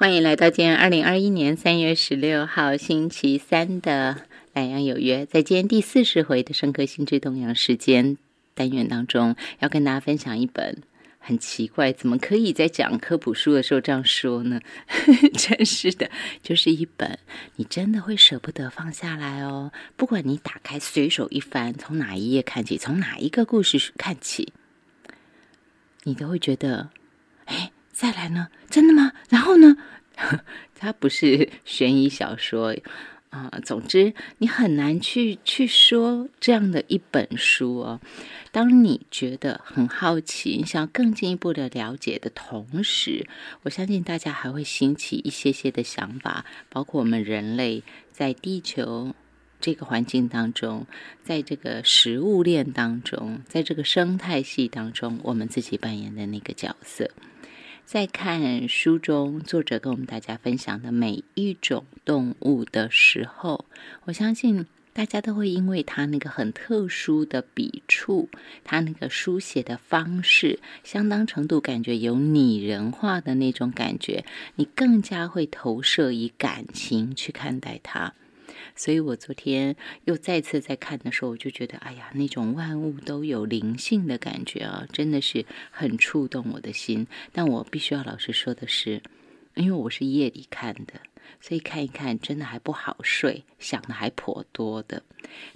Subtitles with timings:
[0.00, 4.16] 欢迎来到今天二零二一年三月十六号星期三的
[4.54, 5.24] 《懒阳有约》。
[5.26, 8.16] 在今天第四十回的“深刻心智动阳时间”
[8.56, 10.78] 单元当中，要跟大家分享一本
[11.18, 14.58] 很奇怪，怎么可以在讲科普书的时候这样说呢？
[15.36, 16.10] 真是的，
[16.42, 17.18] 就是一本
[17.56, 19.70] 你真的会舍不得放下来哦。
[19.98, 24.54] 不管你打开随手一翻，从哪一页看起，从哪一个故事看起，
[26.04, 26.88] 你都会觉得，
[28.00, 28.48] 再来呢？
[28.70, 29.12] 真的吗？
[29.28, 29.76] 然后呢？
[30.74, 32.74] 它不是悬疑小说
[33.28, 33.50] 啊。
[33.62, 38.00] 总之，你很难去去说这样的一本书哦。
[38.52, 43.26] 当你觉得很好奇，你想更进一步的了解的同时，
[43.64, 49.14] 我相信大家还会兴起一些些的想法，包括我们人类在地球
[49.60, 50.86] 这个环境当中，
[51.22, 57.10] 在这个食物链当中，在这个生态系当中，我们自己扮演的那个角色。
[57.90, 63.64] 在看书中作者跟我们大家分享的每一种动物的时候，
[64.04, 68.28] 我相信大家都会因为他那个很特殊的笔触，
[68.62, 78.14] 他那个书写的方式，相当程度感觉有拟人化的那种感觉，你更加会投射以感情去看待它。
[78.80, 87.06] 所以我昨天又再次在看的时候，我就觉得，哎呀，那种万物都有灵性的感觉啊，真的是很触动我的心。
[87.30, 89.02] 但我必须要老实说的是，
[89.54, 90.94] 因为我是夜里看的。
[91.40, 95.02] 所以看一看，真的还不好睡，想的还颇多的。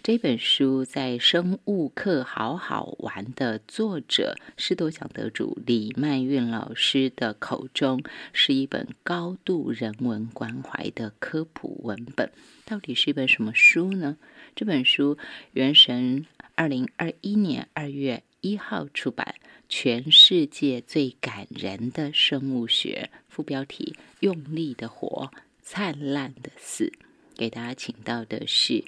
[0.02, 12.30] 这本书在生物课好好玩的作者师铎奖得主李曼韵老师的口中，是一本高度人文关怀的科普文本。
[12.64, 14.16] 到底是一本什么书呢？
[14.54, 15.18] 这本书
[15.52, 19.34] 原神二零二一年二月一号出版，
[19.68, 25.30] 《全世界最感人的生物学》，副标题：用力的活。
[25.66, 26.92] 灿烂的死，
[27.36, 28.84] 给大家请到的是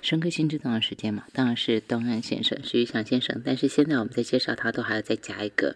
[0.00, 1.24] 深刻心智动的时间嘛？
[1.32, 3.42] 当然是东安先生，徐玉祥先生。
[3.44, 5.74] 但是现在我们在介绍他，都还要再加一个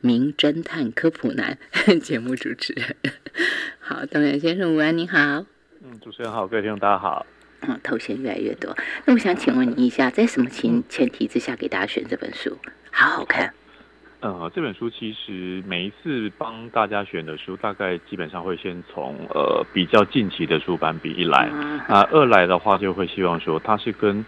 [0.00, 1.58] 名侦探科普男
[2.02, 2.96] 节目主持人。
[3.78, 5.18] 好，东安先生，午安，你好。
[5.82, 7.26] 嗯，主持人好，各位听众大家好。
[7.60, 8.74] 嗯，头衔越来越多。
[9.04, 12.56] 那我想请问你一下，在什么前前提之下给大家选这本书？
[12.90, 13.52] 好好看。
[14.20, 21.48] 呃，这本书其实每一次帮大家选的书，大概基本上会先从呃比较近期的出版比一来，
[21.88, 24.22] 啊，二来的话就会希望说它是跟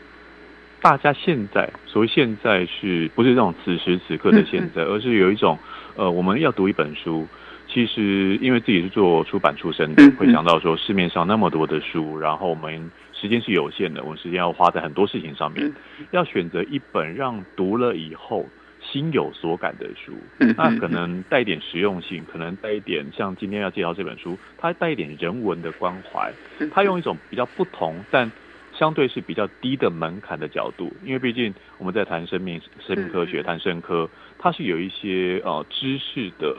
[0.80, 5.58] 大家现在所谓现在是不是这种此时此刻的现在，而是有一种
[5.94, 7.28] 呃我们要读一本书，
[7.68, 15.70] 其实因为自己是做出版出身的，会想到说市面上那么多的书，然后我们时间是有限的，我们时间要花在很多事情上面，
[16.12, 18.46] 要选择一本让读了以后。
[18.82, 20.12] 心有所感的书，
[20.56, 26.32] 那可能带一点实用性，可能带一点像今天要介绍这本书，它带一点人文的关怀，
[26.72, 28.30] 它用一种比较不同但
[28.74, 36.52] 相对是比较低的门槛的角度，因为毕竟我们在谈生命、生命科学、谈生科，它是有一些呃知识的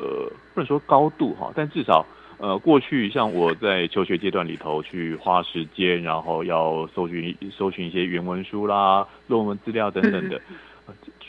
[0.54, 2.06] 不能说高度哈，但至少
[2.38, 10.40] 呃过去像我在求学阶段里头去花时间，然后要搜寻搜寻一些原文书啦、论文资料等等的。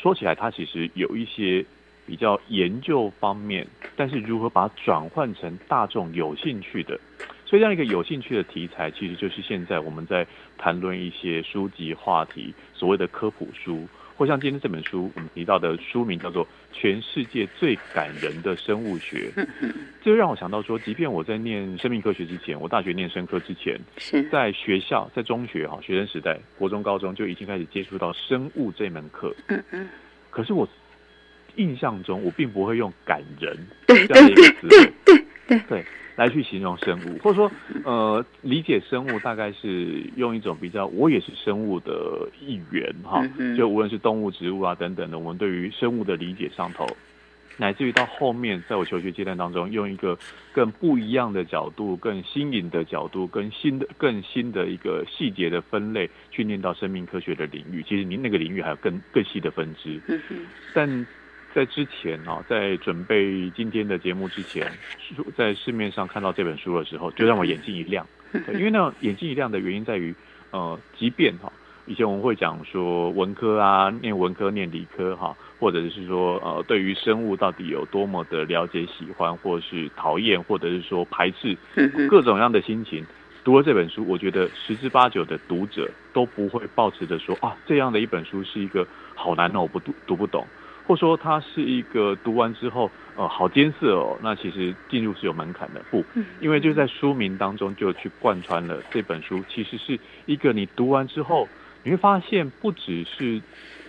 [0.04, 1.64] 说起来，它其实有一些
[2.04, 3.66] 比较研究方面，
[3.96, 7.00] 但是如何把它转换成大众有兴趣的，
[7.46, 10.26] 所以这样一个有兴趣的题材，其实就是现在我们在
[10.58, 13.88] 谈论一些书籍话题，所谓的科普书。
[14.16, 19.30] 或像今天这本书，我们提到的书名叫做《全世界最感人的生物学》，
[20.02, 23.78] 这就让我想到说，即便我在念生命科学之前，我大学念生科之前，
[24.30, 29.34] 在学校在中学哈学生时代，国中高中就已经开始接触到生物这门课。
[29.48, 29.88] 嗯嗯。
[30.30, 30.68] 可是我
[31.56, 34.68] 印象中，我并不会用感人这样的一个词。
[34.68, 35.84] 对对对对。
[36.16, 37.50] 来去形容生物，或者说，
[37.84, 43.20] 呃，理解生物大概是用一种比较，我也是生物的一员哈，
[43.56, 46.86] 就无论是动物、植物啊等等的，我们对于生物的理解上头，
[47.56, 50.16] 乃至于到后面，在我求学阶段当中，用一个
[50.52, 57.82] 更不一样的角度、更新颖的角度、更新的、更新的一个细节的分类，去念到生命科学的领域。
[57.82, 60.00] 其实您那个领域还有更更细的分支，
[60.72, 61.06] 但。
[61.54, 64.70] 在之前啊，在准备今天的节目之前，
[65.36, 68.04] 在市面上看到这本书的时候，就让我眼睛一亮。
[68.54, 70.12] 因为那眼睛一亮的原因在于，
[70.50, 71.52] 呃，即便哈，
[71.86, 81.56] 以前我们会讲说文科啊，念文科念理科哈，或者是说呃，对于生物到底有多么的了解、喜欢，或是讨厌，或者是说排斥，
[82.08, 83.06] 各种样的心情，
[83.44, 88.84] 读了这本书，我觉得十之八九的读者都不会抱持着说啊，这样的一本书是一个
[89.14, 90.44] 好难哦，我不读读不懂。
[90.86, 96.04] 或说它是一个读完之后，呃，好艰涩哦，那其实进入是有门槛的，不，
[96.40, 101.48] 因为就在书名当中就去贯穿了这本书，其实是一个你读完之后，
[101.82, 103.40] 你会发现不只是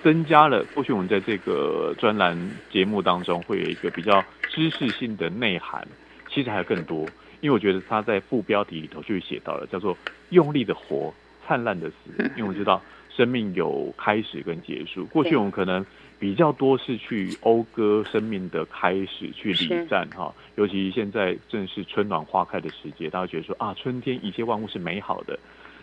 [0.04, 2.38] 增加了，过去我们在这个专栏
[2.72, 5.88] 节目当中会有一个比较知识性的内涵，
[6.30, 7.02] 其实还有更多，
[7.42, 9.98] 因为我觉得他在副标题里头就写到了，叫做
[10.30, 11.14] 用力的活。
[11.48, 12.82] 灿烂的死，因为我们知道
[13.16, 15.06] 生命有开始跟结束。
[15.06, 15.86] 过去我们可能
[16.20, 20.34] 比较多是去讴歌生命的开始，去礼赞哈。
[20.56, 25.38] 尤其现在正是春暖花开的时节，大家觉得说啊，春天一切万物是美好的。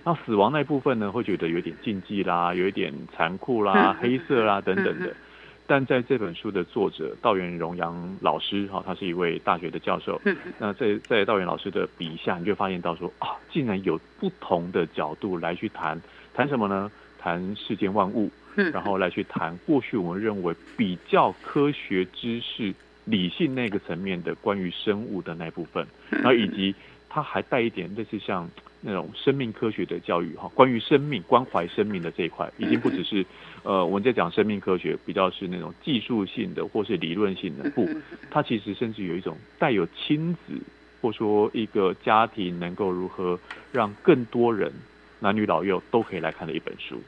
[0.04, 5.14] 那死亡那一部分呢，会觉得有点禁忌啦，有一点残酷啦、 黑色啦等等的。
[5.66, 10.20] 但在这本书的作者道元荣阳老师哈，他是一位大学的教授。
[10.58, 16.00] 那在在道元老师的笔下，你就发现到说啊，竟然有不同的角度来去谈
[16.34, 16.90] 谈什么呢？
[17.18, 26.74] 谈世间万物，然后来去谈过去我们认为比较科学知识、理性那个层面的关于生物的那部分，然后以及
[27.08, 28.48] 它还带一点类似像。
[28.84, 33.24] 那种生命科学的教育哈，关于生命关怀生命的这一块，已经不只是
[33.62, 37.70] 呃我们在讲生命科学，比较是那种技术性的或是理论性的。
[37.70, 37.88] 不，
[38.28, 40.60] 它其实甚至有一种带有亲子
[41.00, 43.38] 或说一个家庭能够如何
[43.70, 44.72] 让更多人
[45.20, 47.00] 男女老幼都可以来看的一本书。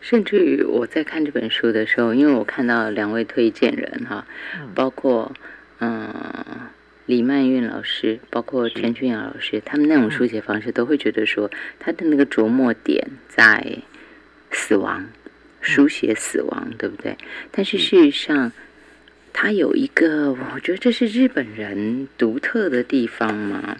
[0.00, 4.26] 甚至于我在看这本书的时候，因为我看到两位推荐人哈，
[4.74, 5.32] 包括
[5.80, 6.12] 嗯。
[7.06, 11.48] 李曼韵老师，包括陈俊尧老师，他们那种书写方式，都会觉得说，
[11.78, 13.78] 他的那个琢磨点在
[14.50, 15.06] 死亡，
[15.60, 17.16] 书写死亡，对不对？
[17.52, 18.50] 但是事实上，
[19.32, 23.76] 他有一个，我觉得这是日本人独特的地方嘛，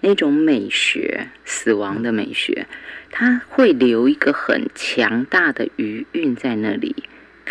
[0.00, 2.66] 那种美学，死亡的美学，
[3.10, 6.94] 它会留一个很强大的余韵在那里。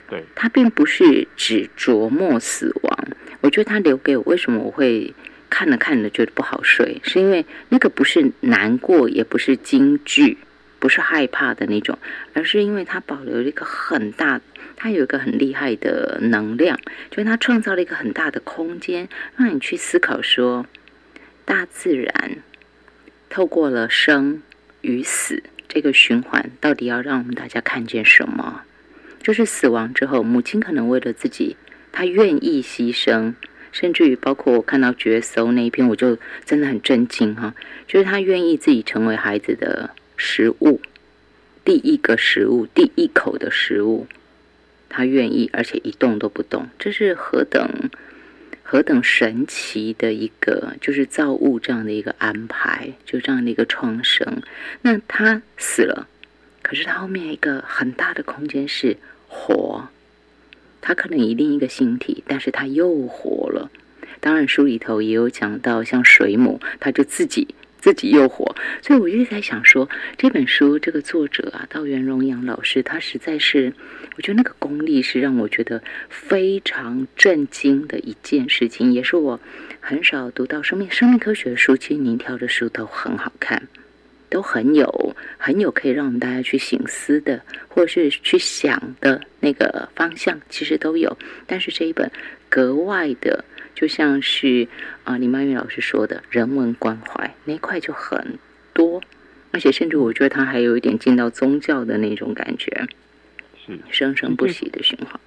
[0.10, 3.07] 对，它并不是只琢磨死亡。
[3.42, 5.13] 我觉得它留给我，为什么我会
[5.50, 7.00] 看着看着觉得不好睡？
[7.04, 10.38] 是因为那个不是难过，也不是惊惧，
[10.80, 11.98] 不是害怕的那种，
[12.34, 14.42] 而是因为它保留了一个很大，
[14.75, 16.80] 它有一个很厉害的能量，
[17.12, 19.07] 就是它创造了一个很大的空间，
[19.38, 20.66] 让你去思考说，
[21.50, 22.38] 大自然
[23.28, 24.44] 透过了生
[24.81, 28.62] 与死这个循环，到底要让我们大家看见什么？
[29.24, 31.57] 就是死亡之后，母亲可能为了自己。
[31.92, 33.34] 她愿意牺牲，
[33.72, 37.56] 甚至于包括我看到绝搜那一篇，我就真的很震惊哈。
[37.88, 40.80] 就是她愿意自己成为孩子的食物，
[41.66, 44.06] 第一个食物，第一口的食物，
[44.88, 47.90] 她愿意，而且一动都不动，这是何等
[48.71, 54.44] 何等神奇的一个，就是造物这样的一个安排，就这样的一个创生。
[54.83, 56.07] 那他死了，
[56.62, 58.95] 可是他后面一个很大的空间是
[59.27, 59.89] 活。
[60.81, 63.71] 他可能以另一个形体，但是他又活了。
[64.19, 67.48] 当然，书里头也有讲到，像水母，它就自己
[67.80, 68.56] 自己又活。
[68.81, 73.74] 所以我就在想说，这本书这个作者啊，道元荣阳老师，他实在是，
[74.16, 79.40] 我觉得那个功力是让我觉得非常震惊的一件事情，也是我
[79.80, 83.62] 很少读到生命生命科学的书，其实您挑的书都很好看。
[84.32, 91.18] 都很有很有可以让我们大家去醒思的，或者是去想的那个方向，其实都有。
[91.48, 92.12] 但是这一本
[92.48, 93.44] 格外的，
[93.80, 94.68] 就像是
[95.06, 98.38] 啊李曼玉老师说的人文关怀那一块就很
[98.74, 99.01] 多，
[99.51, 102.88] 而且甚至我觉得他还有一点进到宗教的那种感觉，
[103.65, 105.18] 是生生不息的循环。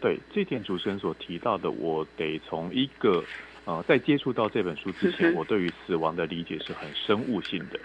[0.00, 3.22] 对这点主持人所提到的，我得从一个。
[3.68, 7.78] 呃，在接触到这本书之前，我对于死亡的理解是很生物性的。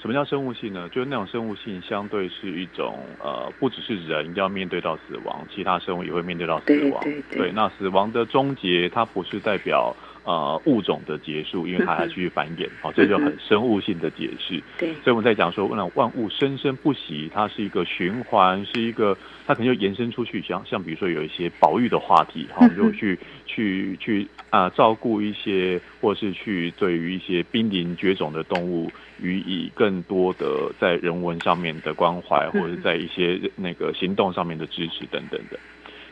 [0.00, 0.88] 什么叫生物性呢？
[0.88, 7.04] 就是那种生物性相对是一种呃，不只是人要面对到死亡，其他生物也会面对到死亡。
[7.30, 9.94] 对，那死亡的终结，它不是代表。
[10.24, 14.62] 呃，物种的结束，因为它还继续繁衍，好，这就很生物性的解释。
[14.78, 28.88] 对，所以我们在讲说，那万物生生不息，它是一个循环，是一个，它可能就延伸出去，像像比如说有一些保育的话题，好，就去去去啊，照顾一些，或是去对于一些濒临绝种的动物
[29.20, 35.58] 予以更多的在人文上面的关怀，或者在一些那个行动上面的支持等等的。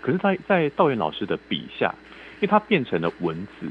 [0.01, 1.95] 可是，在在道元老师的笔下，
[2.37, 3.69] 因为它变成了文字。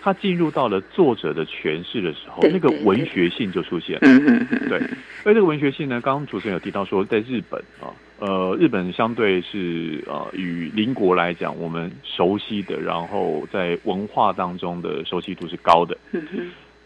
[0.00, 4.46] 他进入到了作者的诠释的时候，那个文学性就出现了。
[4.68, 4.78] 对，
[5.24, 15.96] 而这个文学性呢，刚刚主持人有提到说，在日本啊，呃，日本相对是呃与邻国来讲，我们熟悉的，然后在文化当中的熟悉度是高的。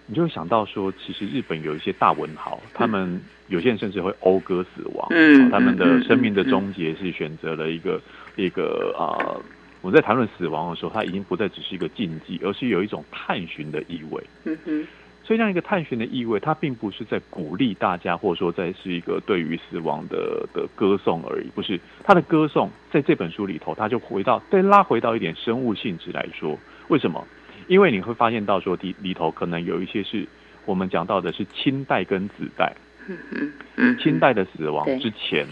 [0.07, 5.09] 你就会想到说，其实日本有一些大文豪，他们有些人甚至会讴歌死亡，
[5.50, 8.00] 他们的生命的终结是选择了一个
[8.37, 9.37] 一个啊。
[9.83, 14.25] 我们在谈论死亡的时候，它已经不再只是一个禁忌，而是有一种探寻的意味。
[14.45, 14.87] 嗯哼，
[15.25, 21.49] 所以这样一个探寻的意味，它并不是在鼓励大家，或者说在是一个对于死亡的的歌颂而已。
[21.55, 26.57] 不是，它的歌颂在这本书里头，它就回到再拉回到一点生物性质来说，
[26.89, 27.27] 为什么？
[27.67, 30.27] 因为你会发现到说里里头可能有一些是
[30.65, 32.73] 我们讲到的是亲代跟子代。
[33.09, 35.45] 嗯嗯嗯，亲代的死亡之前，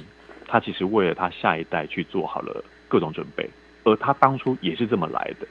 [0.47, 3.49] 他其实为了他下一代去做好了各种准备，
[3.85, 5.47] 而他当初也是这么来的。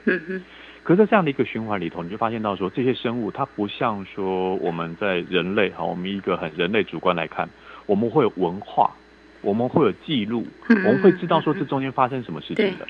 [0.84, 7.48] 可是，在这样的一个循环里头，你就发现到说，这些生物它不像说我们在人类哈，我们一个很人类主观来看，
[7.86, 8.92] 我们会有文化，
[9.42, 12.88] 我们会有记录，我们会知道说这中间发生什么事情的。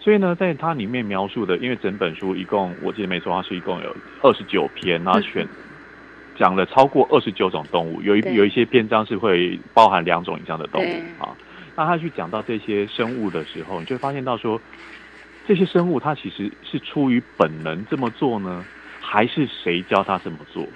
[0.00, 5.46] 所以呢，在它里面描述的，因为整本书一共我记得没错，它是一共有二十九篇，然后选。
[6.36, 11.30] 讲了超过二十九种动物，有一有一些篇章是会包含两种以上的动物啊。
[11.76, 14.60] 那他去讲到这些生物的时候，你就会发现到说，
[15.46, 18.64] 这些生物它其实是出于本能这么做呢，
[19.00, 20.66] 还是谁教他这么做？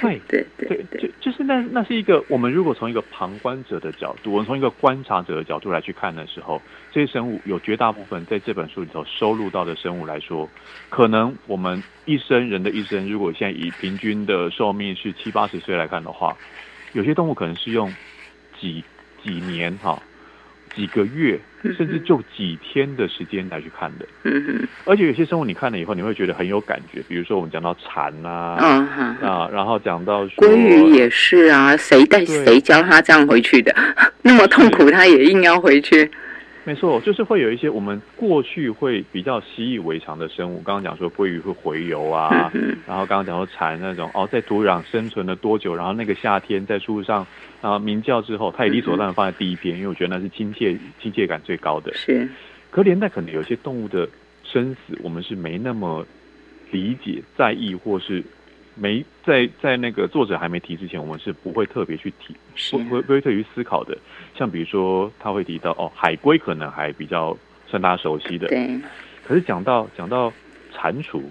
[0.00, 10.48] 对 对对对，就就是那那是一个我们如果从一个旁观者的角度，我们从一个观察者的角度来去看的时候，这些生物有绝大部分在这本书里头收录到的生物来说，
[10.90, 16.36] 可能我们一生人的一生，如果现在以平均的寿命是七八十岁来看的话，
[16.92, 17.94] 有些动物可能是用
[18.58, 18.82] 几
[19.24, 20.00] 几年哈。
[20.76, 24.04] 几个月，甚至就几天的时间来去看的。
[24.24, 27.00] 嗯而且有些生物你看了以后，你会觉得很有感觉。
[27.08, 28.58] 比如说我们讲到蝉啊，
[29.22, 33.72] 啊，然后讲到鲑鱼也是啊，谁带谁教他这样回去的？
[34.22, 36.10] 那么痛苦，他也硬要回去。
[36.66, 40.62] 没错，就是会有一些我们过去会比较习以为常的生物。
[40.62, 42.50] 刚刚讲说鲑鱼会洄游啊，
[42.88, 47.26] 然后刚刚讲说蝉那种哦，在土壤生存了多久，然后那个夏天在树上
[47.60, 51.92] 啊鸣叫之后，它也理所当然放在第一篇，因为我觉得那是亲切亲切感最高的。
[51.94, 52.28] 是，
[52.70, 54.08] 可连带可能有些动物的
[54.42, 56.06] 生死，我们是没那么
[56.70, 58.24] 理解在意，或是。
[58.74, 62.34] 没在在那个作者还没提之前，我们是不会特别去提，
[62.70, 63.96] 不不不会特别去思考的。
[64.36, 68.48] 像比如说，他会提到哦，海龟可能还比较算大家熟悉的。
[68.48, 68.80] 对。
[69.24, 70.32] 可是讲到讲到
[70.72, 71.22] 蟾蜍，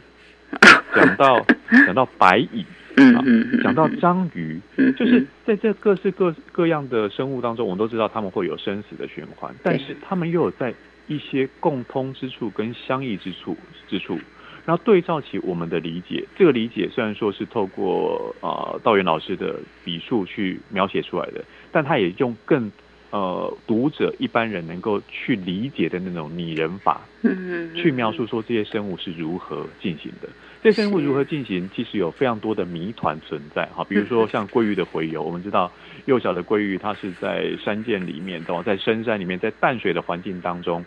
[0.95, 1.45] 讲到
[1.85, 2.65] 讲到白蚁，
[2.97, 4.59] 嗯讲到章鱼，
[4.97, 10.73] 就是在这各式各各样的生物当中，我们都知道他们会有生死的循环，但是他们又有在
[11.07, 13.55] 一些共通之处跟相异之处
[13.88, 14.17] 之处。
[14.65, 22.72] 然后对照起我们的理解，这个理解虽然说是透过啊道元老师的笔数去描写出来的，但他也用更
[23.12, 30.29] 呃读者一般人能够去理解的那种拟人法，嗯去描述说这些生物是如何进行的。
[30.63, 33.84] 这些生物如何进行，其实有非常多的谜团存在哈。
[33.89, 35.70] 比如说像鲑鱼的洄游，我们知道
[36.05, 40.86] 幼小的鲑鱼它是在山涧里面，对在深山里面，在淡水的环境当中，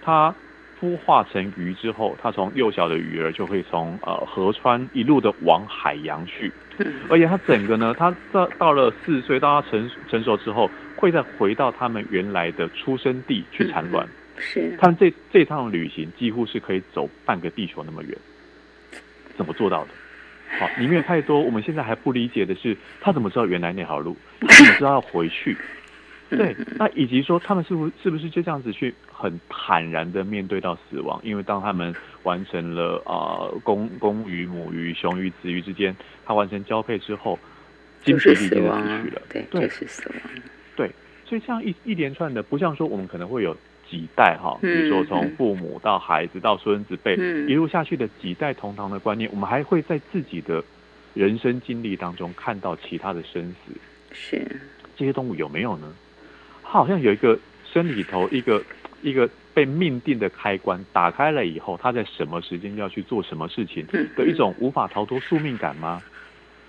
[0.00, 0.34] 它。
[0.80, 6.52] 孵化成鱼之后，它从幼小的鱼儿就会从呃河川一路的往海洋去，
[7.08, 14.06] 而且它整个呢，它到到了四岁，到它成成熟之后，会再回到它们原来的出生地去产卵。
[14.38, 18.16] 是，他们这这趟旅行几乎是可以走半个地球那么远，
[19.36, 19.88] 怎么做到的？
[20.60, 24.16] 好，里面有太多我们现在还不理解的是，他怎么知道原来那条路？
[24.40, 25.56] 他怎么知道要回去？
[26.30, 31.18] 对，那以及说他们是不是是不是就这样子去很坦然的面对到死亡？
[31.24, 37.38] 因为当他们完成了啊公公鱼、母鱼、雄鱼、雌鱼之间，它完成交配之后，
[38.04, 39.22] 精疲力尽的死去了。
[39.30, 40.18] 对，就是死亡。
[40.76, 40.90] 对，
[41.24, 43.56] 所以这样一一连串的，不像说我们可能会有
[43.88, 47.14] 几代哈，比如说从父母到孩子到孙子辈
[47.46, 50.62] 一路下去的几代同堂的观念，我们还会在自己的
[51.14, 53.72] 人生经历当中看到其他的生死。
[54.12, 54.60] 是
[54.94, 55.94] 这些动物有没有呢？
[56.70, 58.62] 它好像有一个生理头，一个
[59.00, 66.02] 一个被命定的开关打开了以后，它在什么时间要去做什么事情的一种无法逃脱宿命感吗？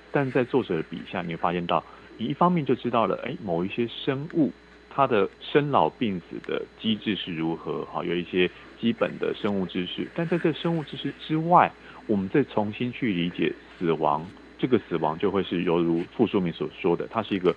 [0.09, 1.83] 但在作者的笔下，你会发现到，
[2.17, 4.53] 你一方面就知道了，哎，某一些生物
[4.89, 10.07] 它的生老病死的机制是如何，哈，有一些基本的生物知识。
[10.15, 11.69] 但在这生物知识之外，
[12.07, 14.25] 我们再重新去理解死亡，
[14.57, 17.53] 这个死亡就会是犹如傅书明所说的，它是一个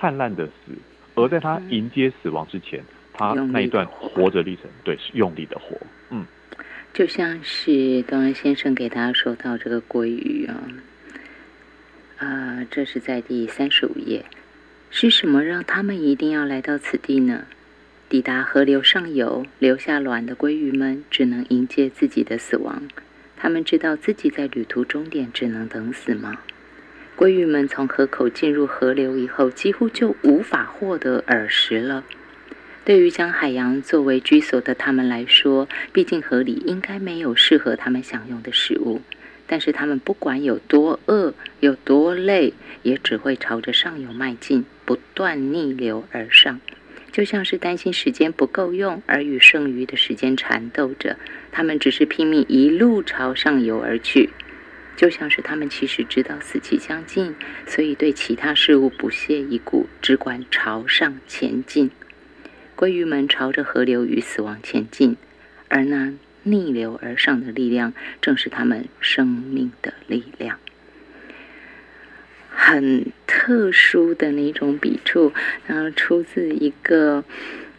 [0.00, 0.72] 灿烂的死。
[1.14, 5.76] 而在他迎接死亡之前，他那一段活着历程，对，是用力的活，
[6.10, 6.24] 嗯，
[6.94, 10.56] 就像是东恩先生给大家说到这个鲑鱼啊，
[12.18, 14.24] 啊，这是在第三十五页，
[14.90, 17.44] 是什么让他们一定要来到此地呢？
[18.08, 22.82] 抵达河流上游，留下卵的鲑鱼们只能迎接自己的死亡，
[23.36, 26.38] 他们知道自己在旅途终点只能等死吗？
[27.22, 32.02] 鲑鱼们从河口进入河流以后，几乎就无法获得饵食了。
[32.84, 39.02] 对于将海洋作为居所的他们来说，毕竟河里应该没有适合他们享用的食物。
[39.46, 46.60] 但是他们不管有多饿、有多累，也只会朝着上游迈进，不断逆流而上，
[47.12, 51.16] 就像是担心时间不够用而与剩余的时间缠斗着。
[51.52, 54.30] 他们只是拼命一路朝上游而去，
[54.96, 57.34] 就像是他们其实知道死期将近，
[57.66, 61.90] 所以对其他事物不屑一顾，只管朝上前进。
[62.76, 65.16] 鲑鱼们朝着河流与死亡前进，
[65.68, 66.12] 而那。
[66.44, 70.58] 逆流而上的力量，正是他们生命的力量。
[72.48, 75.32] 很特殊的那种笔触，
[75.68, 77.22] 然后出自一个，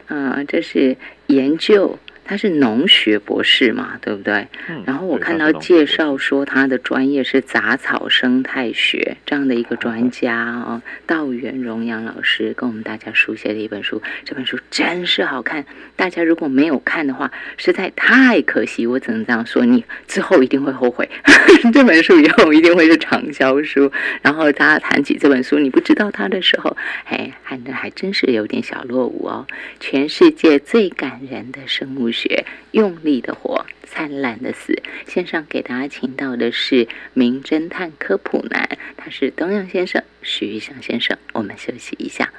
[0.07, 0.95] 呃，这是
[1.27, 1.99] 研究。
[2.25, 4.47] 他是农学博士嘛，对不对？
[4.69, 4.83] 嗯。
[4.85, 15.65] 然后我看到介绍说他的专业是杂草生态学这样的一个专家哦，道元荣阳老师跟我们大家书写的一本书，这本书真是好看。
[15.95, 18.87] 大家如果没有看的话，实在太可惜。
[18.87, 21.09] 我只能这样说，你之后一定会后悔。
[21.73, 23.91] 这本书以后一定会是畅销书。
[24.21, 29.45] 然后大家谈起这本书，你不知道他的时候，哎，还还真是有点小落伍哦。
[29.79, 32.12] 全世界最感人的生物。
[32.13, 34.81] 学用力的活，灿烂的死。
[35.05, 41.17] 线上给大家请到的是名侦探科普男，他是东阳先生徐玉祥先生。
[41.33, 42.31] 我们休息一下。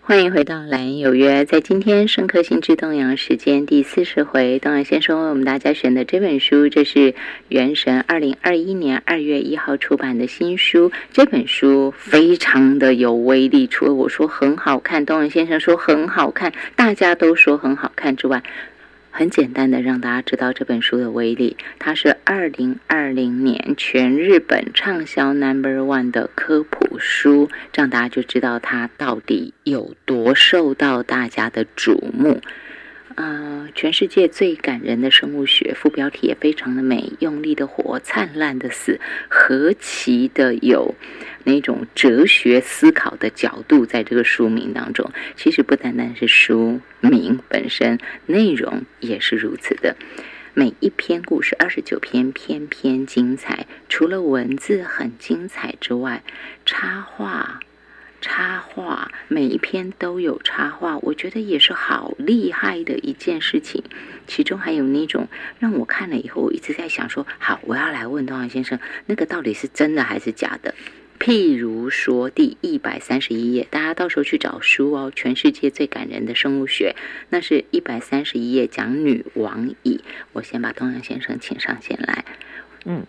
[0.00, 1.42] 欢迎回到《蓝有约》。
[1.44, 7.14] 在今天深刻心之东阳时间第四十回，东阳先生为我们大家选的这本书，这是
[7.48, 10.90] 元神二零二一年二月一号出版的新书。
[11.12, 18.42] 这本书非常的有威力，除了我说很好看，东阳先生说很好看，大家都说很好看之外。
[19.18, 32.40] 很简单的让大家知道这本书的威力，它是二零二零年全日本畅销 Number One 的科普书，这样大家就知道它到底有多受到大家的瞩目。
[33.16, 40.94] 啊，全世界最感人的生物学，副标题也非常的美，用力的活，灿烂的死，何其的有
[41.48, 49.96] 那种哲学思考的角度，在这个书名当中，其实不单单是书名本身，内容也是如此的。
[50.52, 53.66] 每一篇故事，二十九篇，篇篇精彩。
[53.88, 56.22] 除了文字很精彩之外，
[56.66, 57.60] 插画。
[58.20, 63.84] 插画每一篇都有插画，我觉得也是好厉害的一件事情。
[64.26, 65.28] 其中还有那种
[65.60, 70.74] 让我看了以后，我一直在想说：好，我要来问东阳先生，那个到底是真的还是假的？
[71.18, 76.94] 譬如说第一百三十一页，大家到时候去找书哦，《全世界最感人的生物学》，
[77.30, 80.00] 那是一百三十一页讲女王蚁。
[80.32, 82.24] 我先把东阳先生请上线来。
[82.84, 83.04] 嗯。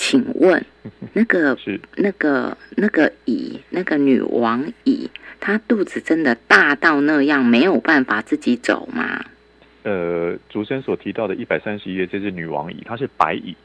[0.00, 0.64] 请问，
[1.12, 1.58] 那个
[1.96, 9.24] 那个那个蚁，那个女王蚁，她肚子真的大到那样没有办法自己走吗？
[9.82, 13.56] 呃，主持人所提到的一百三十一页这只女王蚁，它是白蚁。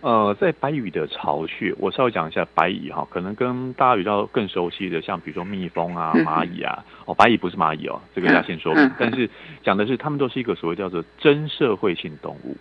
[0.00, 8.90] 呃，在白蚁的巢穴，我稍微讲一下白蚁哈，可能跟大家比较更熟悉的，像比如说蜜蜂啊、蚂蚁啊，哦，白蚁不是蚂蚁哦，这个要先说明。
[8.98, 9.28] 但是
[9.62, 12.56] 讲的是，它们都是一个所谓叫做真社会性动物。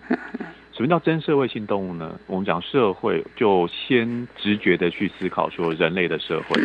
[0.74, 2.18] 什么叫真社会性动物呢？
[2.28, 6.62] 我们讲社会，就先直觉的去思考说人类的社会。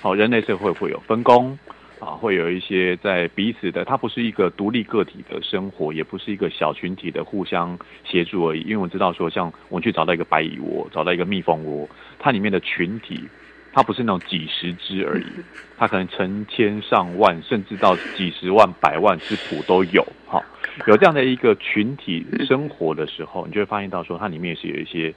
[0.00, 1.58] 好，人类社会会有分工
[2.00, 8.60] 啊，会有一些在彼此的，它不是一个独立个体的生活，也不是一个小群体的互相协助而已。
[8.60, 13.28] 因为我知道说，像我去找到一个白蚁窝，找到一个蜜蜂窝，它里面的群体。
[13.72, 15.26] 它不是那种几十只而已，
[15.76, 20.02] 它可能成千上万，甚至到几十万、百万只谱都有。
[20.26, 20.42] 哈，
[20.86, 25.12] 有这样的一个群体生活的时候，你就会发现到说，它里面是有一些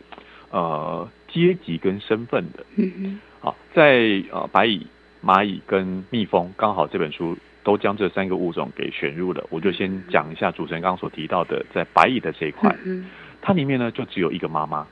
[0.52, 2.66] 呃阶级跟身份的。
[2.76, 4.86] 嗯好，在呃白蚁、
[5.24, 9.44] 蚂蚁跟蜜蜂，刚好这本书都将这三个物种给选入了。
[9.50, 12.76] 我就先讲一下主持人刚刚所提到的，在白蚁的这一块，
[13.42, 14.88] 它里面呢就只有一个妈妈。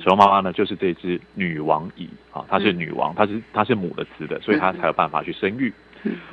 [0.00, 5.72] 什么妈妈呢，就是这只女王蚁啊，它是女王，它是它是母的雌的，所以它才有办法去生育。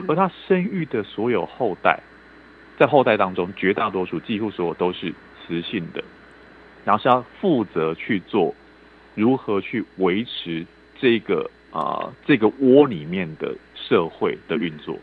[0.08, 2.00] 而它生育的所有后代，
[2.80, 5.14] 在后代当中，绝大多数几乎所有都是
[5.46, 6.04] 雌性的，
[6.84, 8.56] 然后是要负责去做
[9.14, 10.66] 如何去维持
[11.00, 14.98] 这个啊这个窝里面的社会的运作。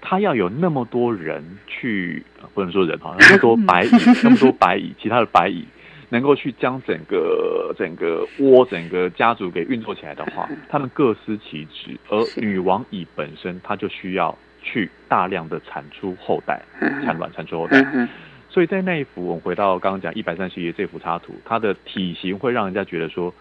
[0.00, 2.22] 他要有那么多人去，
[2.54, 3.90] 不能说人哈，那么多白蚁，
[4.22, 5.64] 那么多白蚁，其他的白蚁。
[6.08, 11.98] 能够去将整个整个窝、整个家族给运作起来的话， 他们各司其职。
[12.08, 16.62] 而女王蚁本身，它就需要去大量的产出后代、
[17.04, 17.84] 产卵、产出后代。
[18.48, 23.34] 所以在那一幅，我们回到刚刚讲一百三十页这幅插图，它的体型会让人家觉得说，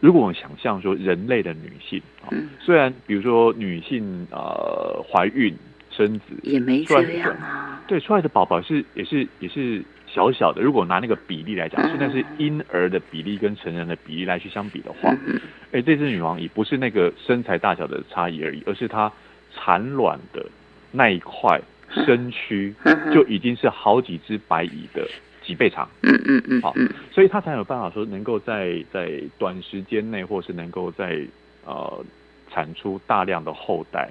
[0.00, 2.28] 如果我们想象说人类的女性啊，
[2.60, 5.54] 虽然比如说女性呃怀孕。
[5.90, 7.82] 生子，也没这样啊。
[7.88, 10.62] 对，出来的宝宝是也是也是小小的。
[10.62, 15.12] 如果拿那个比例来讲，现在是婴儿的比例跟成人的比例来去相比的话，
[15.72, 19.10] 哎，这只女王蚁不是那个身材大小的差异而已，而是它
[19.52, 20.46] 产卵的
[20.92, 21.60] 那一块
[22.06, 22.72] 身躯
[23.12, 25.04] 就已经是好几只白蚁的
[25.48, 25.88] 几倍长。
[26.02, 26.74] 嗯嗯嗯，好，
[27.10, 31.18] 所以他才有办法说能够在在短时间内，或是能够在
[31.64, 32.04] 呃
[32.50, 34.10] 产出大量的后代。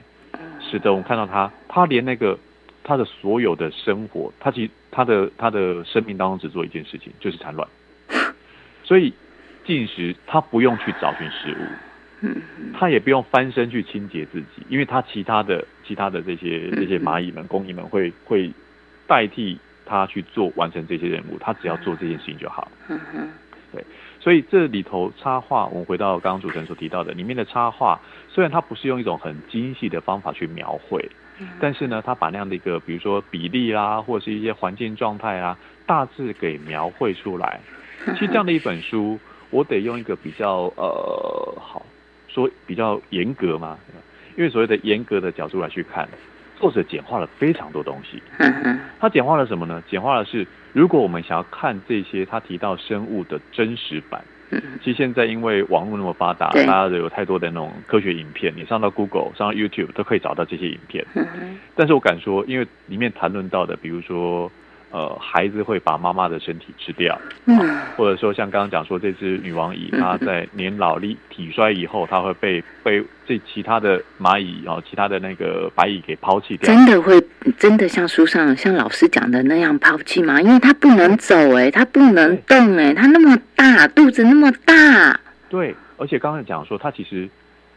[0.60, 2.38] 使得我们看到他，他连那个
[2.84, 7.68] 他的所有的生活，他其实他的他的生命当中只做一件事情，就是产卵。
[8.84, 9.14] 所以
[9.66, 12.28] 进食他不用去找寻食物，
[12.74, 18.52] 他也不用翻身去清洁自己，因为他其他的其他的这些这些蚂蚁们、工蚁们会会
[19.08, 22.68] 代替他去做完成这些任务，他只要做这件事情就好。
[23.72, 23.84] 对。
[24.20, 27.98] 所以这里头插画，我们回到刚刚主持人所提到的，里面的插画
[28.28, 31.10] 虽然它不是用一种很精细的方法去描绘，
[31.62, 37.60] 但是呢，它把那样的一个，比如说比例啦，或者是一些环境状态啊，大致给描绘出来。
[38.06, 39.18] 其实这样的一本书，
[39.50, 41.86] 我得用一个比较呃，好
[42.28, 43.78] 说比较严格嘛，
[44.36, 46.10] 因为所谓的严格的角度来去看。
[46.60, 48.22] 作者简化了非常多东西，
[49.00, 49.82] 他简化了什么呢？
[49.90, 54.22] 简化的是，如果我们想要看这些他提到生物的真实版，
[54.84, 61.06] 其实现在因为网络那么发达，大家都有太多的那种科学影片，你上到 Google、上到 YouTube 都可以找到这些影片。
[61.76, 64.52] 但是我敢说，因为里面谈论到的，比如说。
[64.90, 67.58] 呃，孩子会把妈妈的身体吃掉，嗯，
[67.98, 76.74] 或者说像刚刚讲说，这只女王蚁，它在年老力体衰以后，它会被被这其他的蚂蚁哦，其他的那个白蚁给抛弃掉。
[76.74, 77.22] 真的会
[77.58, 80.42] 真的像书上像老师讲的那样抛弃吗？
[80.42, 85.20] 因为它不能走，哎，它不能动，哎，它那么大，肚子那么大。
[85.50, 87.30] 对，而且刚刚讲说，它其实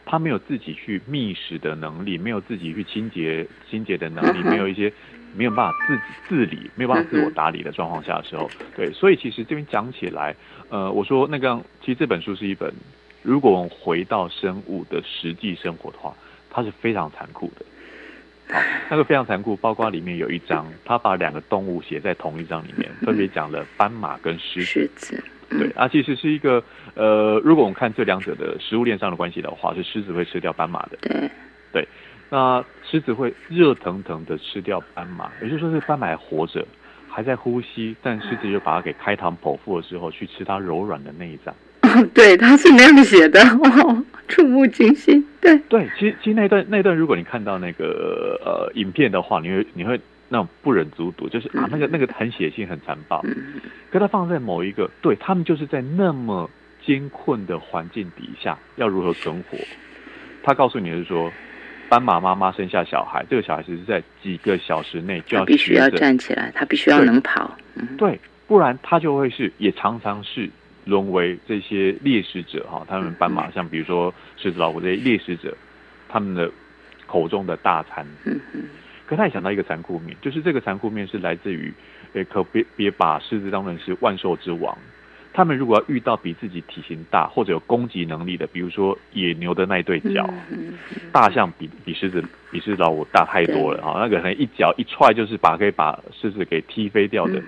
[0.06, 4.92] 它没有自己去觅食的能力，没有自己去清洁清洁的能力，没有一些。
[5.34, 10.34] 没有办法自自理，没有办法自我打理的状况下的时候，对，所以其实这边讲起来，
[10.68, 12.72] 呃，我说那个，其实这本书是一本，
[13.22, 16.14] 如果我们回到生物的实际生活的话，
[16.50, 17.64] 它是非常残酷的。
[18.52, 25.22] 好，那个非常残酷，包括里面有一章，他把两个动物写在同一章里面，分别讲了斑马跟狮狮子。
[25.48, 26.62] 对，啊，其实是一个，
[26.94, 30.98] 呃，如果我们看这两者的食物链上的关系的话，是狮子会吃掉斑马的。
[31.02, 31.30] 对，
[31.72, 31.88] 对。
[32.30, 36.64] 那狮子会热腾腾的吃掉斑马，也就是说，这斑马还活着，
[37.08, 41.52] 还在呼吸，但狮子就把它给开膛剖腹了之后，去吃它柔软的内脏。
[42.14, 45.26] 对，他是那样写的，哦，触目惊心。
[45.40, 53.20] 对对，其实其实那段那段，如果你看到那个呃影片的话，你会你会那种不忍卒读，就是啊，那个那个很血腥、很残暴。
[53.24, 56.48] 嗯可它放在某一个，对他们就是在那么
[56.86, 59.58] 艰困的环境底下，要如何存活？
[60.44, 61.32] 他告诉你是说。
[61.90, 67.58] 斑马妈妈生下小孩，这个小孩其实在几个小时内就要必须要站起来，他必须要能跑。
[67.98, 70.48] 对，不然他就会是也常常是
[70.84, 72.86] 沦为这些猎食者哈。
[72.88, 75.52] 他们斑马像比如说狮子、老虎这些猎食者，
[76.08, 76.48] 他们的
[77.08, 78.06] 口中的大餐。
[78.24, 78.62] 嗯嗯。
[79.04, 81.74] 可他也想到一个残酷面，就是这个残酷面是来自于，
[82.12, 84.78] 诶，可别别把狮子当成是万兽之王。
[85.40, 90.28] 他们如果要遇到比自己体型大或者有攻击能力的，比如说野牛的那一对脚，
[91.10, 94.00] 大象比比狮子比狮子老虎大太多了啊！
[94.00, 97.42] 那个可能一脚一踹就是把可以把狮子给踢飞掉的。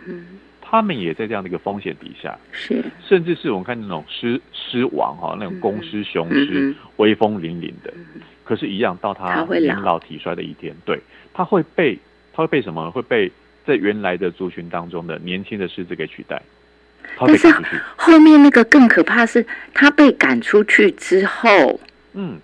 [0.63, 7.93] 他们也在这样的一个风险底下，是甚至是我们看那种狮狮王哈，那种公狮雄狮威风凛凛的，
[8.43, 10.99] 可是，一样到他年老体衰的一天，对，
[11.35, 11.99] 他会被
[12.33, 12.91] 他会被什么？
[12.91, 13.31] 会被
[13.67, 16.41] 在原来的族群当中的年轻的狮子给取代。
[17.19, 17.53] 但是
[17.97, 21.81] 后面那个更可怕，是他被赶出去之后，
[22.15, 22.39] 嗯，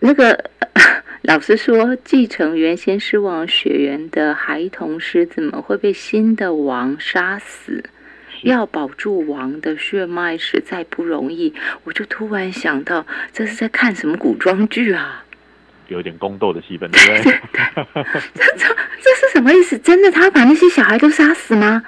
[0.00, 0.50] 那个
[1.22, 7.84] 老师说，继承原先狮王血缘的孩童狮子们会被新的王杀死，
[8.42, 11.54] 要保住王的血脉实在不容易。
[11.84, 15.24] 我就突然想到，这是在看什么古装剧啊？
[15.88, 17.40] 有点宫斗的戏份，对不对？
[18.34, 18.68] 这这
[19.02, 19.76] 这是什么意思？
[19.78, 21.82] 真的，他把那些小孩都杀死吗？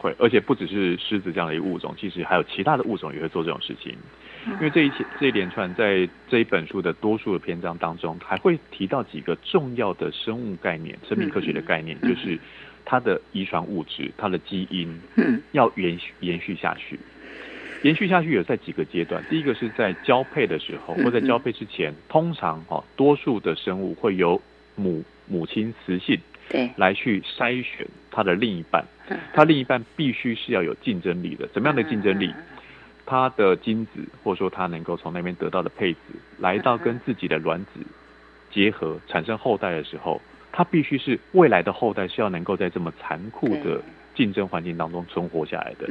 [0.00, 3.94] 会，而且不只是狮子这样的一个物种，其实还有其他的物种也会做这种事情。
[4.46, 12.38] 因为这一这一连串在这一本书的多数的篇章当中，还会提到几个重要的生物概念、生命科学的概念，就是
[12.86, 16.98] 它的遗传物质、它的基因，嗯，要延续延续下去。
[17.82, 24.40] 延续下去有在几个阶段，第一个是在交配的时候，或在交配之前，通常哈，多数的生物会由
[24.74, 26.18] 母母亲雌性。
[26.48, 28.84] 对，来去筛选它的另一半，
[29.32, 31.48] 他另一半必须是要有竞争力的。
[31.52, 32.32] 什么样的竞争力？
[33.06, 35.98] 他的精子，或者说他能够从那边得到的配子，
[36.38, 37.80] 来到跟自己的卵子
[38.52, 40.20] 结合产生后代的时候，
[40.52, 43.82] 他必须是未来的后代是要能够在这么残酷的
[44.14, 45.88] 竞争环境当中存活下来的。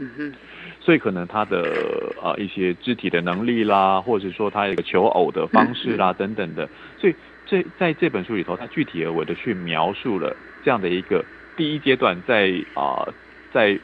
[0.80, 11.26] 所以可能他的啊一些肢体的能力啦，或者说他一个求偶的方式啦等等的，所以这在这本书里头，他具体而为的去描述了这样的一个
[11.60, 13.06] 第一阶段在啊
[13.54, 13.78] 在。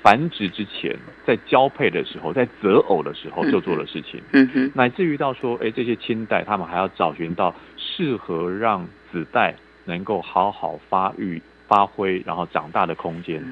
[0.00, 0.94] 繁殖之前，
[1.26, 9.54] 在交配的时候，在择偶的时候就做的事情，嗯哼，乃至于到说，哎，这些亲代他们还要找寻到适合让子代
[9.86, 13.42] 能够好好发育、发挥，然后长大的空间，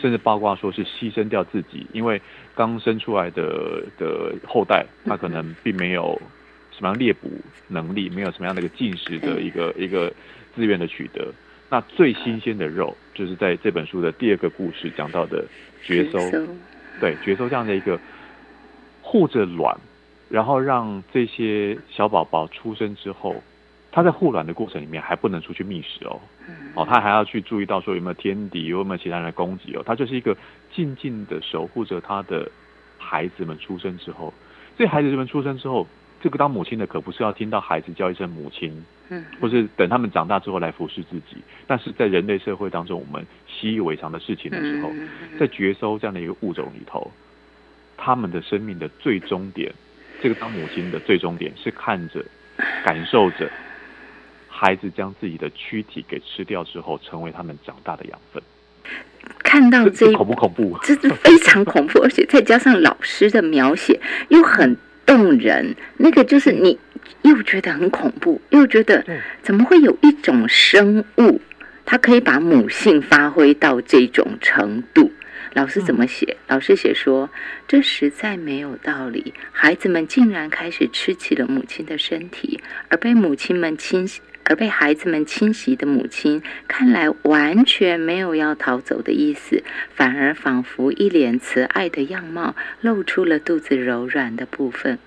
[0.00, 2.20] 甚至包括说是牺牲掉自己，因为
[2.56, 6.20] 刚生出来的的后代，他可能并没有
[6.72, 7.30] 什么样猎捕
[7.68, 10.12] 能力，没有什么样的一个进食的一个一个
[10.56, 11.32] 资源的取得。
[11.70, 15.44] 那最新鲜的肉，就是在这本书的第二个故事讲到的
[15.82, 16.18] 绝收，
[17.00, 17.98] 对绝收这样的一个
[19.00, 19.78] 护着卵，
[20.28, 23.42] 然后让这些小宝宝出生之后，
[23.92, 26.20] 他在护卵的过程里面还不能出去觅食哦，
[26.74, 30.36] 哦，他还要去注意到说有没有天敌，有没有其他人来攻击哦，他就是一个
[30.74, 32.50] 静静的守护着他的
[32.98, 34.34] 孩子们出生之后，
[34.76, 35.86] 这孩子们出生之后。
[36.22, 41.36] 这个当母亲的可不是要听到孩子叫一声母亲，嗯，或是等他们长大之后来服侍自己。
[41.66, 44.90] 但是在人类社会当中，我们习以为常的事情的时候，
[45.38, 47.10] 在绝收这样的一个物种里头，
[47.96, 49.72] 他们的生命的最终点，
[50.22, 52.24] 这个当母亲的最终点是看着、
[52.84, 53.50] 感受着
[54.48, 58.40] 孩子将自己的躯体给吃掉之后，成为他们长大的养分。
[59.42, 60.78] 看到这恐不恐怖？
[60.82, 64.76] 这是非常恐怖，而且再加上老师的描写又很。
[65.10, 66.78] 动人，那个就是你
[67.22, 69.04] 又觉得很恐怖，又觉得
[69.42, 71.40] 怎么会有一种生物，
[71.84, 75.10] 它可以把母性发挥到这种程度？
[75.54, 76.36] 老师怎么写？
[76.46, 77.28] 老师写说，
[77.66, 79.34] 这实在没有道理。
[79.50, 84.20] 孩子们竟然开始吃起了母亲的身体，而被母亲们侵袭，
[84.50, 89.62] 而被孩子们侵袭的母亲，看来完全没有要逃走的意思，
[89.94, 94.98] 反而仿佛一脸慈爱的样貌，露出了肚子柔软的部分。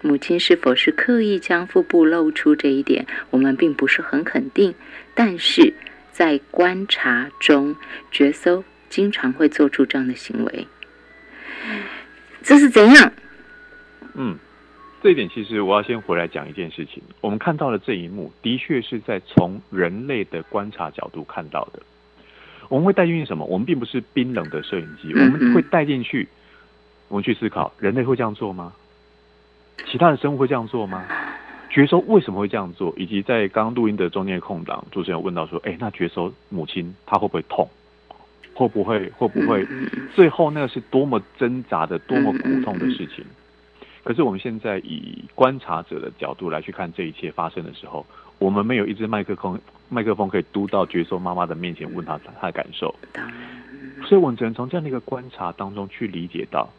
[0.00, 4.72] 母亲是否是刻意将腹部露出这一点，我们并不是很肯定。
[5.12, 5.74] 但是
[6.12, 7.74] 在观察中，
[8.12, 10.68] 角搜经常会做出这样的行为，
[12.44, 13.12] 这是怎样？
[14.14, 14.38] 嗯，
[15.00, 17.02] 这一点其实我要先回来讲一件事情。
[17.20, 21.80] 我们看到的这一幕，的确是在从人类的观察角度看到的。
[22.68, 23.44] 我们会带进去什么？
[23.46, 26.28] 我们并不是冰冷的摄影机，我们会带进去，
[27.08, 28.72] 我们去思考：人类会这样做吗？
[29.86, 31.04] 其他的生物会这样做吗？
[31.70, 32.92] 绝收为什么会这样做？
[32.96, 37.68] 以及在刚录音的中间空档，主持人问到说：“哎，那绝收母亲她会不会痛？
[38.52, 39.64] 会不会会不会？
[40.14, 43.24] 最后那个是多么挣扎的、多么苦痛的事情。
[44.08, 48.06] 可是我们现在以观察者的角度来去看这一切发生的时候，
[48.38, 52.94] 我们没有一支麦克风，麦克风可以嘟到绝收妈妈的面前问她她的感受。
[54.06, 56.70] 所以我们只能从这样的一个观察当中去理解到，